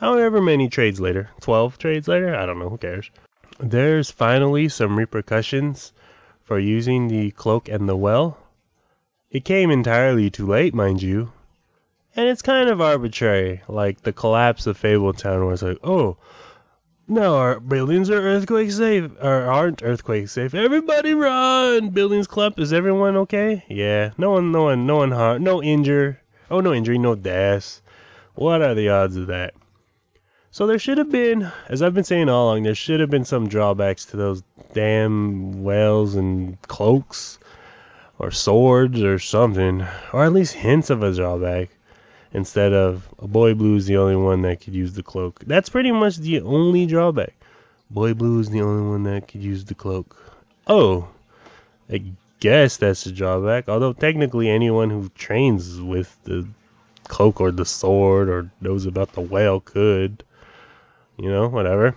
however 0.00 0.40
many 0.40 0.68
trades 0.68 0.98
later, 0.98 1.28
12 1.42 1.76
trades 1.76 2.08
later, 2.08 2.34
I 2.34 2.46
don't 2.46 2.58
know, 2.58 2.70
who 2.70 2.78
cares? 2.78 3.10
There's 3.60 4.10
finally 4.10 4.70
some 4.70 4.98
repercussions 4.98 5.92
for 6.44 6.58
using 6.58 7.08
the 7.08 7.32
cloak 7.32 7.68
and 7.68 7.86
the 7.86 7.96
well. 7.96 8.38
It 9.32 9.46
came 9.46 9.70
entirely 9.70 10.28
too 10.28 10.46
late, 10.46 10.74
mind 10.74 11.00
you. 11.00 11.32
And 12.14 12.28
it's 12.28 12.42
kind 12.42 12.68
of 12.68 12.82
arbitrary, 12.82 13.62
like 13.66 14.02
the 14.02 14.12
collapse 14.12 14.66
of 14.66 14.78
Fabletown, 14.78 15.50
it's 15.50 15.62
like, 15.62 15.78
oh, 15.82 16.18
now 17.08 17.36
our 17.36 17.58
buildings 17.58 18.10
are 18.10 18.20
earthquake 18.20 18.70
safe, 18.70 19.10
or 19.22 19.44
aren't 19.44 19.82
earthquake 19.82 20.28
safe. 20.28 20.54
Everybody 20.54 21.14
run! 21.14 21.88
Buildings 21.88 22.26
collapse. 22.26 22.58
Is 22.58 22.74
everyone 22.74 23.16
okay? 23.16 23.64
Yeah. 23.68 24.10
No 24.18 24.32
one, 24.32 24.52
no 24.52 24.64
one, 24.64 24.86
no 24.86 24.96
one 24.96 25.12
harm, 25.12 25.42
no 25.42 25.62
injure. 25.62 26.20
Oh, 26.50 26.60
no 26.60 26.74
injury, 26.74 26.98
no 26.98 27.14
deaths. 27.14 27.80
What 28.34 28.60
are 28.60 28.74
the 28.74 28.90
odds 28.90 29.16
of 29.16 29.28
that? 29.28 29.54
So 30.50 30.66
there 30.66 30.78
should 30.78 30.98
have 30.98 31.10
been, 31.10 31.50
as 31.70 31.80
I've 31.80 31.94
been 31.94 32.04
saying 32.04 32.28
all 32.28 32.50
along, 32.50 32.64
there 32.64 32.74
should 32.74 33.00
have 33.00 33.08
been 33.08 33.24
some 33.24 33.48
drawbacks 33.48 34.04
to 34.06 34.18
those 34.18 34.42
damn 34.74 35.64
wells 35.64 36.16
and 36.16 36.60
cloaks, 36.68 37.38
or 38.18 38.30
swords, 38.30 39.02
or 39.02 39.18
something, 39.18 39.84
or 40.12 40.24
at 40.24 40.32
least 40.32 40.54
hints 40.54 40.90
of 40.90 41.02
a 41.02 41.12
drawback 41.14 41.70
instead 42.32 42.72
of 42.72 43.08
a 43.18 43.26
boy 43.26 43.54
blue 43.54 43.76
is 43.76 43.86
the 43.86 43.96
only 43.96 44.16
one 44.16 44.42
that 44.42 44.60
could 44.60 44.74
use 44.74 44.94
the 44.94 45.02
cloak. 45.02 45.42
That's 45.46 45.68
pretty 45.68 45.92
much 45.92 46.16
the 46.16 46.40
only 46.40 46.86
drawback. 46.86 47.34
Boy 47.90 48.14
blue 48.14 48.40
is 48.40 48.50
the 48.50 48.62
only 48.62 48.88
one 48.88 49.02
that 49.04 49.28
could 49.28 49.42
use 49.42 49.64
the 49.64 49.74
cloak. 49.74 50.16
Oh, 50.66 51.08
I 51.90 52.02
guess 52.40 52.78
that's 52.78 53.06
a 53.06 53.12
drawback. 53.12 53.68
Although 53.68 53.92
technically 53.92 54.48
anyone 54.48 54.90
who 54.90 55.10
trains 55.10 55.80
with 55.80 56.16
the 56.24 56.46
cloak 57.04 57.40
or 57.40 57.50
the 57.50 57.66
sword 57.66 58.28
or 58.28 58.50
knows 58.60 58.86
about 58.86 59.12
the 59.12 59.20
whale 59.20 59.60
could. 59.60 60.24
You 61.18 61.30
know, 61.30 61.48
whatever. 61.48 61.94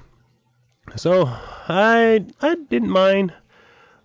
So 0.97 1.25
I 1.28 2.25
I 2.41 2.56
didn't 2.56 2.89
mind 2.89 3.34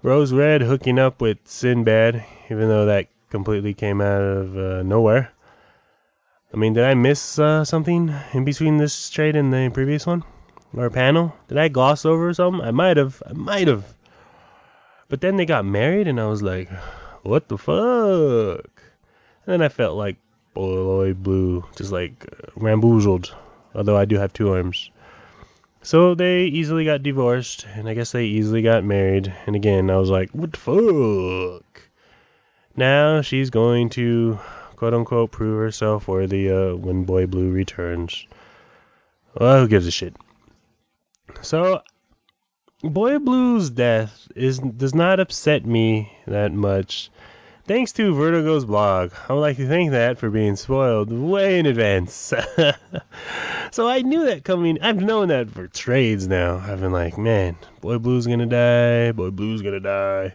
Rose 0.02 0.32
Red 0.32 0.62
hooking 0.62 0.98
up 0.98 1.20
with 1.20 1.36
Sinbad, 1.44 2.24
even 2.50 2.68
though 2.68 2.86
that 2.86 3.08
completely 3.28 3.74
came 3.74 4.00
out 4.00 4.22
of 4.22 4.56
uh, 4.56 4.82
nowhere. 4.82 5.30
I 6.54 6.56
mean, 6.56 6.72
did 6.72 6.84
I 6.84 6.94
miss 6.94 7.38
uh, 7.38 7.66
something 7.66 8.14
in 8.32 8.46
between 8.46 8.78
this 8.78 9.10
trade 9.10 9.36
and 9.36 9.52
the 9.52 9.70
previous 9.72 10.06
one? 10.06 10.24
Or 10.74 10.88
panel? 10.88 11.36
Did 11.48 11.58
I 11.58 11.68
gloss 11.68 12.06
over 12.06 12.32
something? 12.32 12.62
I 12.62 12.70
might 12.70 12.96
have. 12.96 13.22
I 13.26 13.34
might 13.34 13.68
have. 13.68 13.84
But 15.10 15.20
then 15.20 15.36
they 15.36 15.44
got 15.44 15.66
married, 15.66 16.08
and 16.08 16.18
I 16.18 16.26
was 16.26 16.42
like, 16.42 16.70
what 17.22 17.48
the 17.48 17.58
fuck? 17.58 18.82
And 19.44 19.52
then 19.52 19.60
I 19.60 19.68
felt 19.68 19.98
like 19.98 20.16
boy 20.54 21.12
blue, 21.12 21.64
just 21.76 21.92
like 21.92 22.26
uh, 22.32 22.50
ramboozled. 22.56 23.34
Although 23.74 23.98
I 23.98 24.06
do 24.06 24.16
have 24.16 24.32
two 24.32 24.50
arms. 24.50 24.90
So 25.82 26.14
they 26.14 26.44
easily 26.44 26.84
got 26.84 27.02
divorced, 27.02 27.66
and 27.74 27.88
I 27.88 27.94
guess 27.94 28.12
they 28.12 28.26
easily 28.26 28.60
got 28.62 28.84
married. 28.84 29.32
And 29.46 29.56
again, 29.56 29.90
I 29.90 29.96
was 29.96 30.10
like, 30.10 30.30
what 30.30 30.52
the 30.52 30.58
fuck? 30.58 31.82
Now 32.76 33.22
she's 33.22 33.50
going 33.50 33.88
to 33.90 34.38
quote 34.76 34.94
unquote 34.94 35.30
prove 35.30 35.58
herself 35.58 36.06
worthy 36.08 36.50
uh, 36.50 36.74
when 36.74 37.04
Boy 37.04 37.26
Blue 37.26 37.50
returns. 37.50 38.26
Well, 39.38 39.60
who 39.60 39.68
gives 39.68 39.86
a 39.86 39.90
shit? 39.90 40.14
So, 41.42 41.82
Boy 42.82 43.18
Blue's 43.18 43.70
death 43.70 44.28
is 44.34 44.58
does 44.58 44.94
not 44.94 45.20
upset 45.20 45.64
me 45.64 46.12
that 46.26 46.52
much. 46.52 47.10
Thanks 47.70 47.92
to 47.92 48.12
Vertigo's 48.12 48.64
blog. 48.64 49.12
I 49.28 49.32
would 49.32 49.38
like 49.38 49.56
to 49.58 49.68
thank 49.68 49.92
that 49.92 50.18
for 50.18 50.28
being 50.28 50.56
spoiled 50.56 51.12
way 51.12 51.60
in 51.60 51.66
advance. 51.66 52.34
so 53.70 53.86
I 53.86 54.02
knew 54.02 54.24
that 54.24 54.42
coming. 54.42 54.82
I've 54.82 55.00
known 55.00 55.28
that 55.28 55.50
for 55.50 55.68
trades 55.68 56.26
now. 56.26 56.56
I've 56.56 56.80
been 56.80 56.90
like, 56.90 57.16
man, 57.16 57.56
Boy 57.80 57.98
Blue's 57.98 58.26
gonna 58.26 58.46
die. 58.46 59.12
Boy 59.12 59.30
Blue's 59.30 59.62
gonna 59.62 59.78
die. 59.78 60.34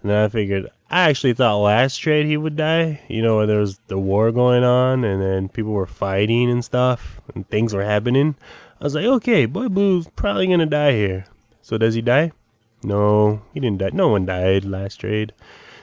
And 0.00 0.10
then 0.10 0.24
I 0.24 0.28
figured, 0.28 0.70
I 0.90 1.10
actually 1.10 1.34
thought 1.34 1.58
last 1.58 1.98
trade 1.98 2.24
he 2.24 2.38
would 2.38 2.56
die. 2.56 3.02
You 3.08 3.20
know, 3.20 3.36
where 3.36 3.46
there 3.46 3.60
was 3.60 3.78
the 3.88 3.98
war 3.98 4.32
going 4.32 4.64
on 4.64 5.04
and 5.04 5.20
then 5.20 5.50
people 5.50 5.72
were 5.72 5.86
fighting 5.86 6.50
and 6.50 6.64
stuff 6.64 7.20
and 7.34 7.46
things 7.46 7.74
were 7.74 7.84
happening. 7.84 8.36
I 8.80 8.84
was 8.84 8.94
like, 8.94 9.04
okay, 9.04 9.44
Boy 9.44 9.68
Blue's 9.68 10.08
probably 10.16 10.46
gonna 10.46 10.64
die 10.64 10.92
here. 10.92 11.26
So 11.60 11.76
does 11.76 11.92
he 11.92 12.00
die? 12.00 12.32
No, 12.82 13.42
he 13.52 13.60
didn't 13.60 13.80
die. 13.80 13.90
No 13.92 14.08
one 14.08 14.24
died 14.24 14.64
last 14.64 14.96
trade. 14.96 15.34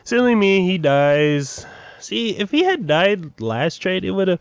Silly 0.08 0.36
me, 0.36 0.66
he 0.66 0.78
dies. 0.78 1.66
See, 2.00 2.38
if 2.38 2.50
he 2.50 2.64
had 2.64 2.88
died 2.88 3.42
last 3.42 3.80
trade, 3.80 4.06
it 4.06 4.12
would 4.12 4.30
have 4.30 4.40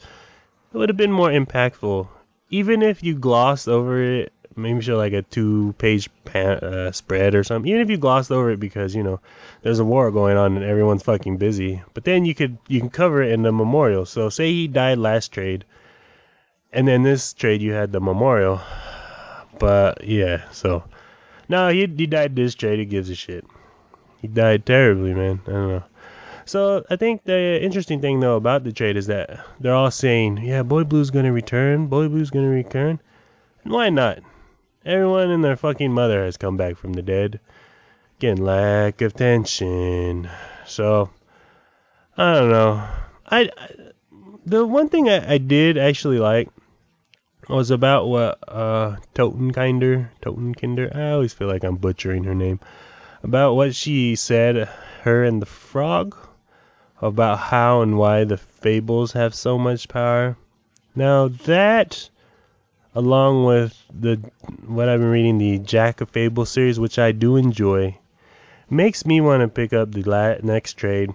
it 0.72 0.78
would 0.78 0.90
have 0.90 0.96
been 0.96 1.10
more 1.10 1.28
impactful. 1.28 2.06
Even 2.50 2.82
if 2.82 3.02
you 3.02 3.16
glossed 3.16 3.66
over 3.66 4.00
it 4.00 4.32
maybe 4.54 4.80
show 4.80 4.96
like 4.96 5.12
a 5.12 5.22
two 5.22 5.74
page 5.78 6.08
uh, 6.36 6.92
spread 6.92 7.34
or 7.34 7.42
something. 7.42 7.68
Even 7.68 7.82
if 7.82 7.90
you 7.90 7.96
glossed 7.96 8.30
over 8.30 8.52
it 8.52 8.60
because 8.60 8.94
you 8.94 9.02
know 9.02 9.18
there's 9.62 9.80
a 9.80 9.84
war 9.84 10.12
going 10.12 10.36
on 10.36 10.56
and 10.56 10.64
everyone's 10.64 11.02
fucking 11.02 11.36
busy. 11.36 11.82
But 11.94 12.04
then 12.04 12.24
you 12.24 12.36
could 12.36 12.58
you 12.68 12.78
can 12.78 12.88
cover 12.88 13.20
it 13.20 13.32
in 13.32 13.42
the 13.42 13.50
memorial. 13.50 14.06
So 14.06 14.28
say 14.28 14.52
he 14.52 14.68
died 14.68 14.98
last 14.98 15.32
trade, 15.32 15.64
and 16.72 16.86
then 16.86 17.02
this 17.02 17.32
trade 17.32 17.60
you 17.60 17.72
had 17.72 17.90
the 17.90 18.00
memorial. 18.00 18.60
But 19.58 20.04
yeah, 20.04 20.48
so 20.52 20.84
no, 21.48 21.70
he 21.70 21.86
he 21.86 22.06
died 22.06 22.36
this 22.36 22.54
trade. 22.54 22.78
He 22.78 22.84
gives 22.84 23.10
a 23.10 23.16
shit. 23.16 23.44
He 24.26 24.32
died 24.32 24.66
terribly, 24.66 25.14
man. 25.14 25.40
I 25.46 25.50
don't 25.52 25.68
know. 25.68 25.84
So 26.46 26.84
I 26.90 26.96
think 26.96 27.22
the 27.22 27.62
interesting 27.62 28.00
thing 28.00 28.18
though 28.18 28.34
about 28.34 28.64
the 28.64 28.72
trade 28.72 28.96
is 28.96 29.06
that 29.06 29.38
they're 29.60 29.72
all 29.72 29.92
saying, 29.92 30.38
yeah, 30.38 30.64
Boy 30.64 30.82
Blue's 30.82 31.10
gonna 31.10 31.30
return. 31.30 31.86
Boy 31.86 32.08
Blue's 32.08 32.30
gonna 32.30 32.48
return. 32.48 32.98
And 33.62 33.72
why 33.72 33.90
not? 33.90 34.18
Everyone 34.84 35.30
and 35.30 35.44
their 35.44 35.56
fucking 35.56 35.92
mother 35.92 36.24
has 36.24 36.36
come 36.36 36.56
back 36.56 36.76
from 36.76 36.94
the 36.94 37.02
dead. 37.02 37.38
Again, 38.18 38.38
lack 38.38 39.00
of 39.00 39.14
tension. 39.14 40.28
So, 40.66 41.10
I 42.16 42.34
don't 42.34 42.50
know. 42.50 42.88
I, 43.28 43.50
I 43.56 43.68
the 44.44 44.66
one 44.66 44.88
thing 44.88 45.08
I, 45.08 45.34
I 45.34 45.38
did 45.38 45.78
actually 45.78 46.18
like 46.18 46.48
was 47.48 47.70
about 47.70 48.08
what 48.08 48.40
uh 48.48 48.96
Totenkinder, 49.14 50.08
Totenkinder. 50.20 50.96
I 50.96 51.12
always 51.12 51.32
feel 51.32 51.46
like 51.46 51.62
I'm 51.62 51.76
butchering 51.76 52.24
her 52.24 52.34
name. 52.34 52.58
About 53.26 53.56
what 53.56 53.74
she 53.74 54.14
said, 54.14 54.68
her 55.02 55.24
and 55.24 55.42
the 55.42 55.46
frog, 55.46 56.16
about 57.02 57.40
how 57.40 57.82
and 57.82 57.98
why 57.98 58.22
the 58.22 58.36
fables 58.36 59.14
have 59.14 59.34
so 59.34 59.58
much 59.58 59.88
power. 59.88 60.36
Now 60.94 61.26
that 61.26 62.08
along 62.94 63.44
with 63.44 63.76
the 63.92 64.18
what 64.64 64.88
I've 64.88 65.00
been 65.00 65.10
reading, 65.10 65.38
the 65.38 65.58
Jack 65.58 66.00
of 66.00 66.10
Fables 66.10 66.50
series, 66.50 66.78
which 66.78 67.00
I 67.00 67.10
do 67.10 67.34
enjoy, 67.34 67.98
makes 68.70 69.04
me 69.04 69.20
want 69.20 69.40
to 69.40 69.48
pick 69.48 69.72
up 69.72 69.90
the 69.90 70.38
next 70.44 70.74
trade, 70.74 71.10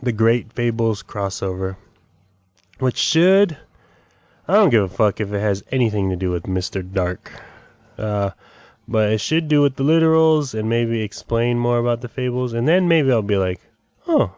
the 0.00 0.12
Great 0.12 0.52
Fables 0.52 1.02
crossover, 1.02 1.74
which 2.78 2.96
should. 2.96 3.56
I 4.46 4.54
don't 4.54 4.70
give 4.70 4.84
a 4.84 4.88
fuck 4.88 5.20
if 5.20 5.32
it 5.32 5.40
has 5.40 5.64
anything 5.72 6.10
to 6.10 6.16
do 6.16 6.30
with 6.30 6.44
Mr. 6.44 6.88
Dark. 6.88 7.32
Uh, 7.98 8.30
but 8.88 9.12
it 9.12 9.20
should 9.20 9.48
do 9.48 9.60
with 9.60 9.76
the 9.76 9.84
literals 9.84 10.58
and 10.58 10.68
maybe 10.68 11.02
explain 11.02 11.58
more 11.58 11.78
about 11.78 12.00
the 12.00 12.08
fables, 12.08 12.54
and 12.54 12.66
then 12.66 12.88
maybe 12.88 13.12
I'll 13.12 13.20
be 13.20 13.36
like, 13.36 13.60
oh, 14.06 14.32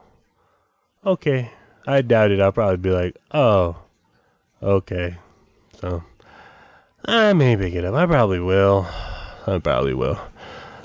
okay. 1.06 1.50
I 1.86 2.02
doubt 2.02 2.32
it. 2.32 2.40
I'll 2.40 2.52
probably 2.52 2.76
be 2.76 2.90
like, 2.90 3.16
oh, 3.30 3.76
okay. 4.60 5.16
So 5.80 6.02
I 7.04 7.32
may 7.32 7.56
pick 7.56 7.74
it 7.74 7.84
up. 7.84 7.94
I 7.94 8.06
probably 8.06 8.40
will. 8.40 8.86
I 9.46 9.58
probably 9.62 9.94
will. 9.94 10.20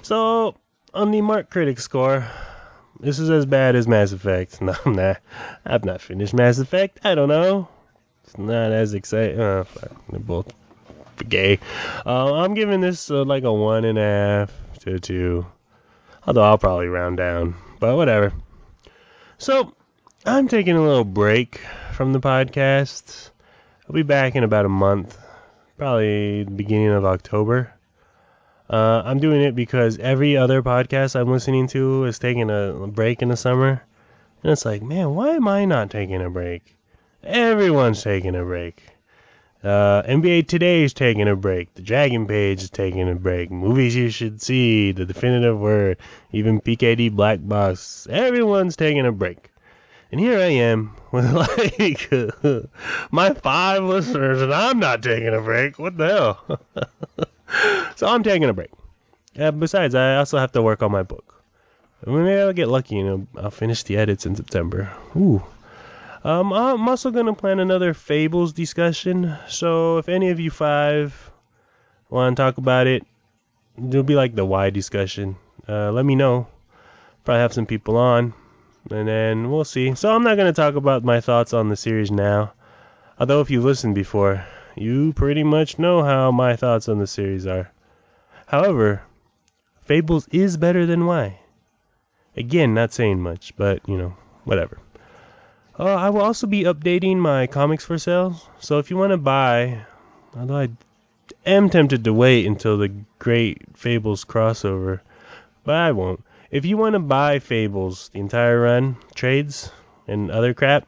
So, 0.03 0.55
on 0.93 1.11
the 1.11 1.21
Mark 1.21 1.49
Critic 1.49 1.79
score, 1.79 2.25
this 2.99 3.19
is 3.19 3.29
as 3.29 3.45
bad 3.45 3.75
as 3.75 3.87
Mass 3.87 4.11
Effect. 4.11 4.61
No, 4.61 4.75
I'm 4.85 4.93
not. 4.93 5.17
I've 5.65 5.85
not 5.85 6.01
finished 6.01 6.33
Mass 6.33 6.59
Effect. 6.59 6.99
I 7.03 7.15
don't 7.15 7.29
know. 7.29 7.67
It's 8.23 8.37
not 8.37 8.71
as 8.71 8.93
exciting. 8.93 9.39
Oh, 9.39 9.59
uh, 9.59 9.63
fuck. 9.63 9.91
They're 10.09 10.19
both 10.19 10.53
gay. 11.23 11.59
Uh, 12.05 12.35
I'm 12.35 12.53
giving 12.53 12.81
this 12.81 13.09
uh, 13.09 13.23
like 13.23 13.43
a 13.43 13.53
one 13.53 13.85
and 13.85 13.97
a 13.97 14.01
half 14.01 14.53
to 14.79 14.99
two. 14.99 15.45
Although 16.27 16.43
I'll 16.43 16.57
probably 16.57 16.87
round 16.87 17.17
down. 17.17 17.55
But 17.79 17.95
whatever. 17.95 18.33
So, 19.37 19.73
I'm 20.25 20.47
taking 20.47 20.75
a 20.75 20.81
little 20.81 21.03
break 21.03 21.61
from 21.93 22.13
the 22.13 22.19
podcast. 22.19 23.29
I'll 23.87 23.93
be 23.93 24.03
back 24.03 24.35
in 24.35 24.43
about 24.43 24.65
a 24.65 24.69
month 24.69 25.17
probably 25.77 26.43
the 26.43 26.51
beginning 26.51 26.89
of 26.91 27.05
October. 27.05 27.73
Uh, 28.69 29.01
I'm 29.05 29.19
doing 29.19 29.41
it 29.41 29.55
because 29.55 29.99
every 29.99 30.37
other 30.37 30.63
podcast 30.63 31.19
I'm 31.19 31.31
listening 31.31 31.67
to 31.67 32.05
is 32.05 32.17
taking 32.17 32.49
a 32.49 32.87
break 32.87 33.21
in 33.21 33.29
the 33.29 33.37
summer. 33.37 33.83
And 34.41 34.51
it's 34.51 34.65
like, 34.65 34.81
man, 34.81 35.13
why 35.13 35.31
am 35.31 35.47
I 35.47 35.65
not 35.65 35.89
taking 35.89 36.21
a 36.21 36.29
break? 36.29 36.75
Everyone's 37.23 38.01
taking 38.01 38.35
a 38.35 38.43
break. 38.43 38.83
Uh, 39.65 40.03
NBA 40.03 40.47
Today 40.47 40.83
is 40.83 40.93
taking 40.93 41.27
a 41.27 41.35
break. 41.35 41.73
The 41.73 41.81
Dragon 41.81 42.27
Page 42.27 42.61
is 42.61 42.69
taking 42.69 43.09
a 43.09 43.15
break. 43.15 43.49
Movies 43.49 43.95
you 43.95 44.11
should 44.11 44.39
see. 44.39 44.91
The 44.91 45.05
Definitive 45.05 45.57
Word. 45.57 45.97
Even 46.31 46.61
PKD 46.61 47.11
Black 47.11 47.39
Box. 47.41 48.05
Everyone's 48.07 48.75
taking 48.75 49.07
a 49.07 49.11
break. 49.11 49.49
And 50.11 50.21
here 50.21 50.37
I 50.37 50.51
am 50.51 50.95
with 51.11 51.33
like 51.33 52.11
my 53.11 53.33
five 53.33 53.81
listeners, 53.81 54.39
and 54.43 54.53
I'm 54.53 54.77
not 54.77 55.01
taking 55.01 55.33
a 55.33 55.41
break. 55.41 55.79
What 55.79 55.97
the 55.97 56.07
hell? 56.07 56.59
so 57.95 58.05
I'm 58.05 58.21
taking 58.21 58.47
a 58.47 58.53
break. 58.53 58.71
Uh, 59.35 59.49
besides, 59.49 59.95
I 59.95 60.17
also 60.17 60.37
have 60.37 60.51
to 60.51 60.61
work 60.61 60.83
on 60.83 60.91
my 60.91 61.01
book. 61.01 61.43
Maybe 62.05 62.39
I'll 62.39 62.53
get 62.53 62.67
lucky 62.67 62.99
and 62.99 63.09
I'll, 63.09 63.45
I'll 63.45 63.51
finish 63.51 63.81
the 63.81 63.97
edits 63.97 64.27
in 64.27 64.35
September. 64.35 64.93
Ooh. 65.15 65.43
Um, 66.25 66.53
I'm 66.53 66.89
also 66.89 67.11
gonna 67.11 67.35
plan 67.35 67.59
another 67.59 67.93
Fables 67.93 68.51
discussion. 68.51 69.37
So 69.47 69.99
if 69.99 70.09
any 70.09 70.31
of 70.31 70.39
you 70.39 70.49
five 70.49 71.13
want 72.09 72.35
to 72.35 72.41
talk 72.41 72.57
about 72.57 72.87
it, 72.87 73.05
it'll 73.77 74.01
be 74.01 74.15
like 74.15 74.33
the 74.33 74.43
Y 74.43 74.71
discussion. 74.71 75.35
Uh, 75.69 75.91
let 75.91 76.03
me 76.03 76.15
know. 76.15 76.47
Probably 77.25 77.41
have 77.41 77.53
some 77.53 77.67
people 77.67 77.95
on, 77.95 78.33
and 78.89 79.07
then 79.07 79.51
we'll 79.51 79.65
see. 79.65 79.93
So 79.93 80.11
I'm 80.11 80.23
not 80.23 80.35
gonna 80.35 80.51
talk 80.51 80.73
about 80.73 81.03
my 81.03 81.21
thoughts 81.21 81.53
on 81.53 81.69
the 81.69 81.75
series 81.75 82.09
now. 82.09 82.53
Although 83.19 83.41
if 83.41 83.51
you've 83.51 83.63
listened 83.63 83.93
before, 83.93 84.43
you 84.75 85.13
pretty 85.13 85.43
much 85.43 85.77
know 85.77 86.01
how 86.01 86.31
my 86.31 86.55
thoughts 86.55 86.89
on 86.89 86.97
the 86.97 87.05
series 87.05 87.45
are. 87.45 87.71
However, 88.47 89.03
Fables 89.83 90.27
is 90.31 90.57
better 90.57 90.87
than 90.87 91.05
Y. 91.05 91.39
Again, 92.35 92.73
not 92.73 92.93
saying 92.93 93.21
much, 93.21 93.55
but 93.55 93.87
you 93.87 93.95
know, 93.95 94.15
whatever. 94.43 94.79
Uh, 95.77 95.83
I 95.83 96.09
will 96.09 96.21
also 96.21 96.47
be 96.47 96.63
updating 96.63 97.17
my 97.17 97.47
comics 97.47 97.83
for 97.83 97.97
sale. 97.97 98.41
So 98.59 98.79
if 98.79 98.89
you 98.89 98.97
want 98.97 99.11
to 99.11 99.17
buy, 99.17 99.85
although 100.37 100.57
I 100.57 100.69
am 101.45 101.69
tempted 101.69 102.05
to 102.05 102.13
wait 102.13 102.45
until 102.45 102.77
the 102.77 102.93
Great 103.19 103.61
Fables 103.75 104.23
crossover, 104.23 105.01
but 105.65 105.75
I 105.75 105.91
won't. 105.91 106.23
If 106.49 106.63
you 106.63 106.77
want 106.77 106.93
to 106.93 106.99
buy 106.99 107.39
Fables, 107.39 108.09
the 108.09 108.19
entire 108.19 108.61
run, 108.61 108.95
trades, 109.15 109.69
and 110.07 110.31
other 110.31 110.53
crap 110.53 110.87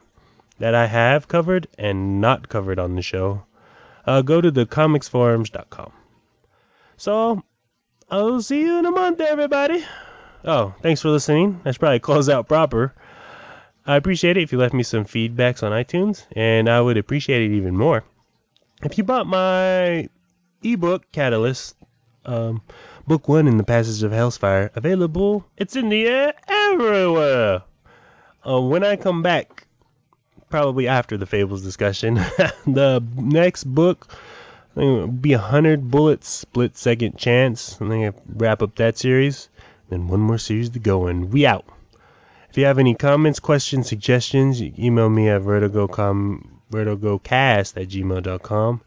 that 0.59 0.73
I 0.73 0.85
have 0.85 1.27
covered 1.27 1.67
and 1.77 2.21
not 2.21 2.47
covered 2.47 2.79
on 2.79 2.95
the 2.95 3.01
show, 3.01 3.43
uh, 4.05 4.21
go 4.21 4.39
to 4.39 4.51
thecomicsforums.com. 4.51 5.91
So 6.95 7.43
I'll 8.09 8.41
see 8.41 8.61
you 8.61 8.79
in 8.79 8.85
a 8.85 8.91
month, 8.91 9.19
everybody. 9.19 9.83
Oh, 10.45 10.73
thanks 10.81 11.01
for 11.01 11.09
listening. 11.09 11.59
I 11.65 11.71
should 11.71 11.79
probably 11.79 11.99
close 11.99 12.29
out 12.29 12.47
proper. 12.47 12.93
I 13.87 13.95
appreciate 13.95 14.37
it 14.37 14.43
if 14.43 14.51
you 14.51 14.59
left 14.59 14.73
me 14.73 14.83
some 14.83 15.05
feedbacks 15.05 15.63
on 15.63 15.71
iTunes, 15.71 16.25
and 16.35 16.69
I 16.69 16.81
would 16.81 16.97
appreciate 16.97 17.41
it 17.41 17.55
even 17.55 17.75
more 17.75 18.03
if 18.83 18.97
you 18.97 19.03
bought 19.03 19.27
my 19.27 20.07
ebook 20.63 21.11
Catalyst, 21.11 21.75
um, 22.25 22.61
book 23.07 23.27
one 23.27 23.47
in 23.47 23.57
the 23.57 23.63
Passage 23.63 24.03
of 24.03 24.11
Hellfire, 24.11 24.71
available. 24.75 25.45
It's 25.57 25.75
in 25.75 25.89
the 25.89 26.07
air 26.07 26.33
everywhere. 26.47 27.63
Uh, 28.47 28.61
when 28.61 28.83
I 28.83 28.95
come 28.95 29.23
back, 29.23 29.65
probably 30.49 30.87
after 30.87 31.17
the 31.17 31.25
Fables 31.25 31.63
discussion, 31.63 32.15
the 32.65 33.03
next 33.15 33.63
book 33.63 34.13
it'll 34.75 35.07
be 35.07 35.33
a 35.33 35.39
hundred 35.39 35.89
bullets 35.89 36.29
split 36.29 36.77
second 36.77 37.17
chance. 37.17 37.81
I 37.81 37.89
think 37.89 38.15
I 38.15 38.19
wrap 38.35 38.61
up 38.61 38.75
that 38.75 38.97
series. 38.97 39.49
Then 39.89 40.07
one 40.07 40.19
more 40.19 40.37
series 40.37 40.69
to 40.71 40.79
go, 40.79 41.07
and 41.07 41.31
we 41.31 41.45
out. 41.45 41.65
If 42.57 42.61
you 42.61 42.65
have 42.65 42.79
any 42.79 42.95
comments, 42.95 43.39
questions, 43.39 43.87
suggestions, 43.87 44.63
email 44.63 45.11
me 45.11 45.29
at 45.29 45.43
vertigocom, 45.43 46.43
vertigocast 46.71 47.79
at 47.79 47.87
gmail.com 47.87 48.81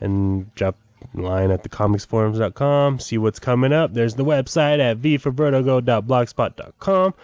and 0.00 0.52
drop 0.56 0.76
a 1.16 1.20
line 1.20 1.52
at 1.52 1.62
thecomicsforums.com. 1.62 2.98
See 2.98 3.18
what's 3.18 3.38
coming 3.38 3.72
up. 3.72 3.94
There's 3.94 4.16
the 4.16 4.24
website 4.24 4.80
at 4.80 4.98
vforvertigo.blogspot.com. 4.98 7.14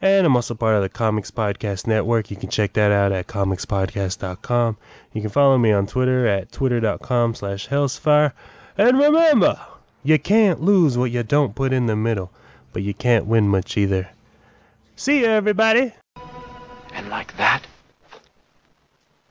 And 0.00 0.26
I'm 0.26 0.34
also 0.34 0.54
part 0.54 0.76
of 0.76 0.82
the 0.82 0.88
Comics 0.88 1.30
Podcast 1.30 1.86
Network. 1.86 2.30
You 2.30 2.38
can 2.38 2.48
check 2.48 2.72
that 2.72 2.90
out 2.90 3.12
at 3.12 3.26
comicspodcast.com. 3.26 4.78
You 5.12 5.20
can 5.20 5.28
follow 5.28 5.58
me 5.58 5.72
on 5.72 5.86
Twitter 5.86 6.26
at 6.26 6.52
twitter.com 6.52 7.34
slash 7.34 7.68
hellsfire. 7.68 8.32
And 8.78 8.98
remember, 8.98 9.60
you 10.02 10.18
can't 10.18 10.62
lose 10.62 10.96
what 10.96 11.10
you 11.10 11.22
don't 11.22 11.54
put 11.54 11.74
in 11.74 11.84
the 11.84 11.96
middle, 11.96 12.30
but 12.72 12.82
you 12.82 12.94
can't 12.94 13.26
win 13.26 13.46
much 13.46 13.76
either. 13.76 14.08
See 14.96 15.20
you, 15.20 15.26
everybody. 15.26 15.92
And 16.92 17.08
like 17.08 17.36
that, 17.36 17.62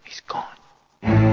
he's 0.04 0.20
gone. 0.22 1.33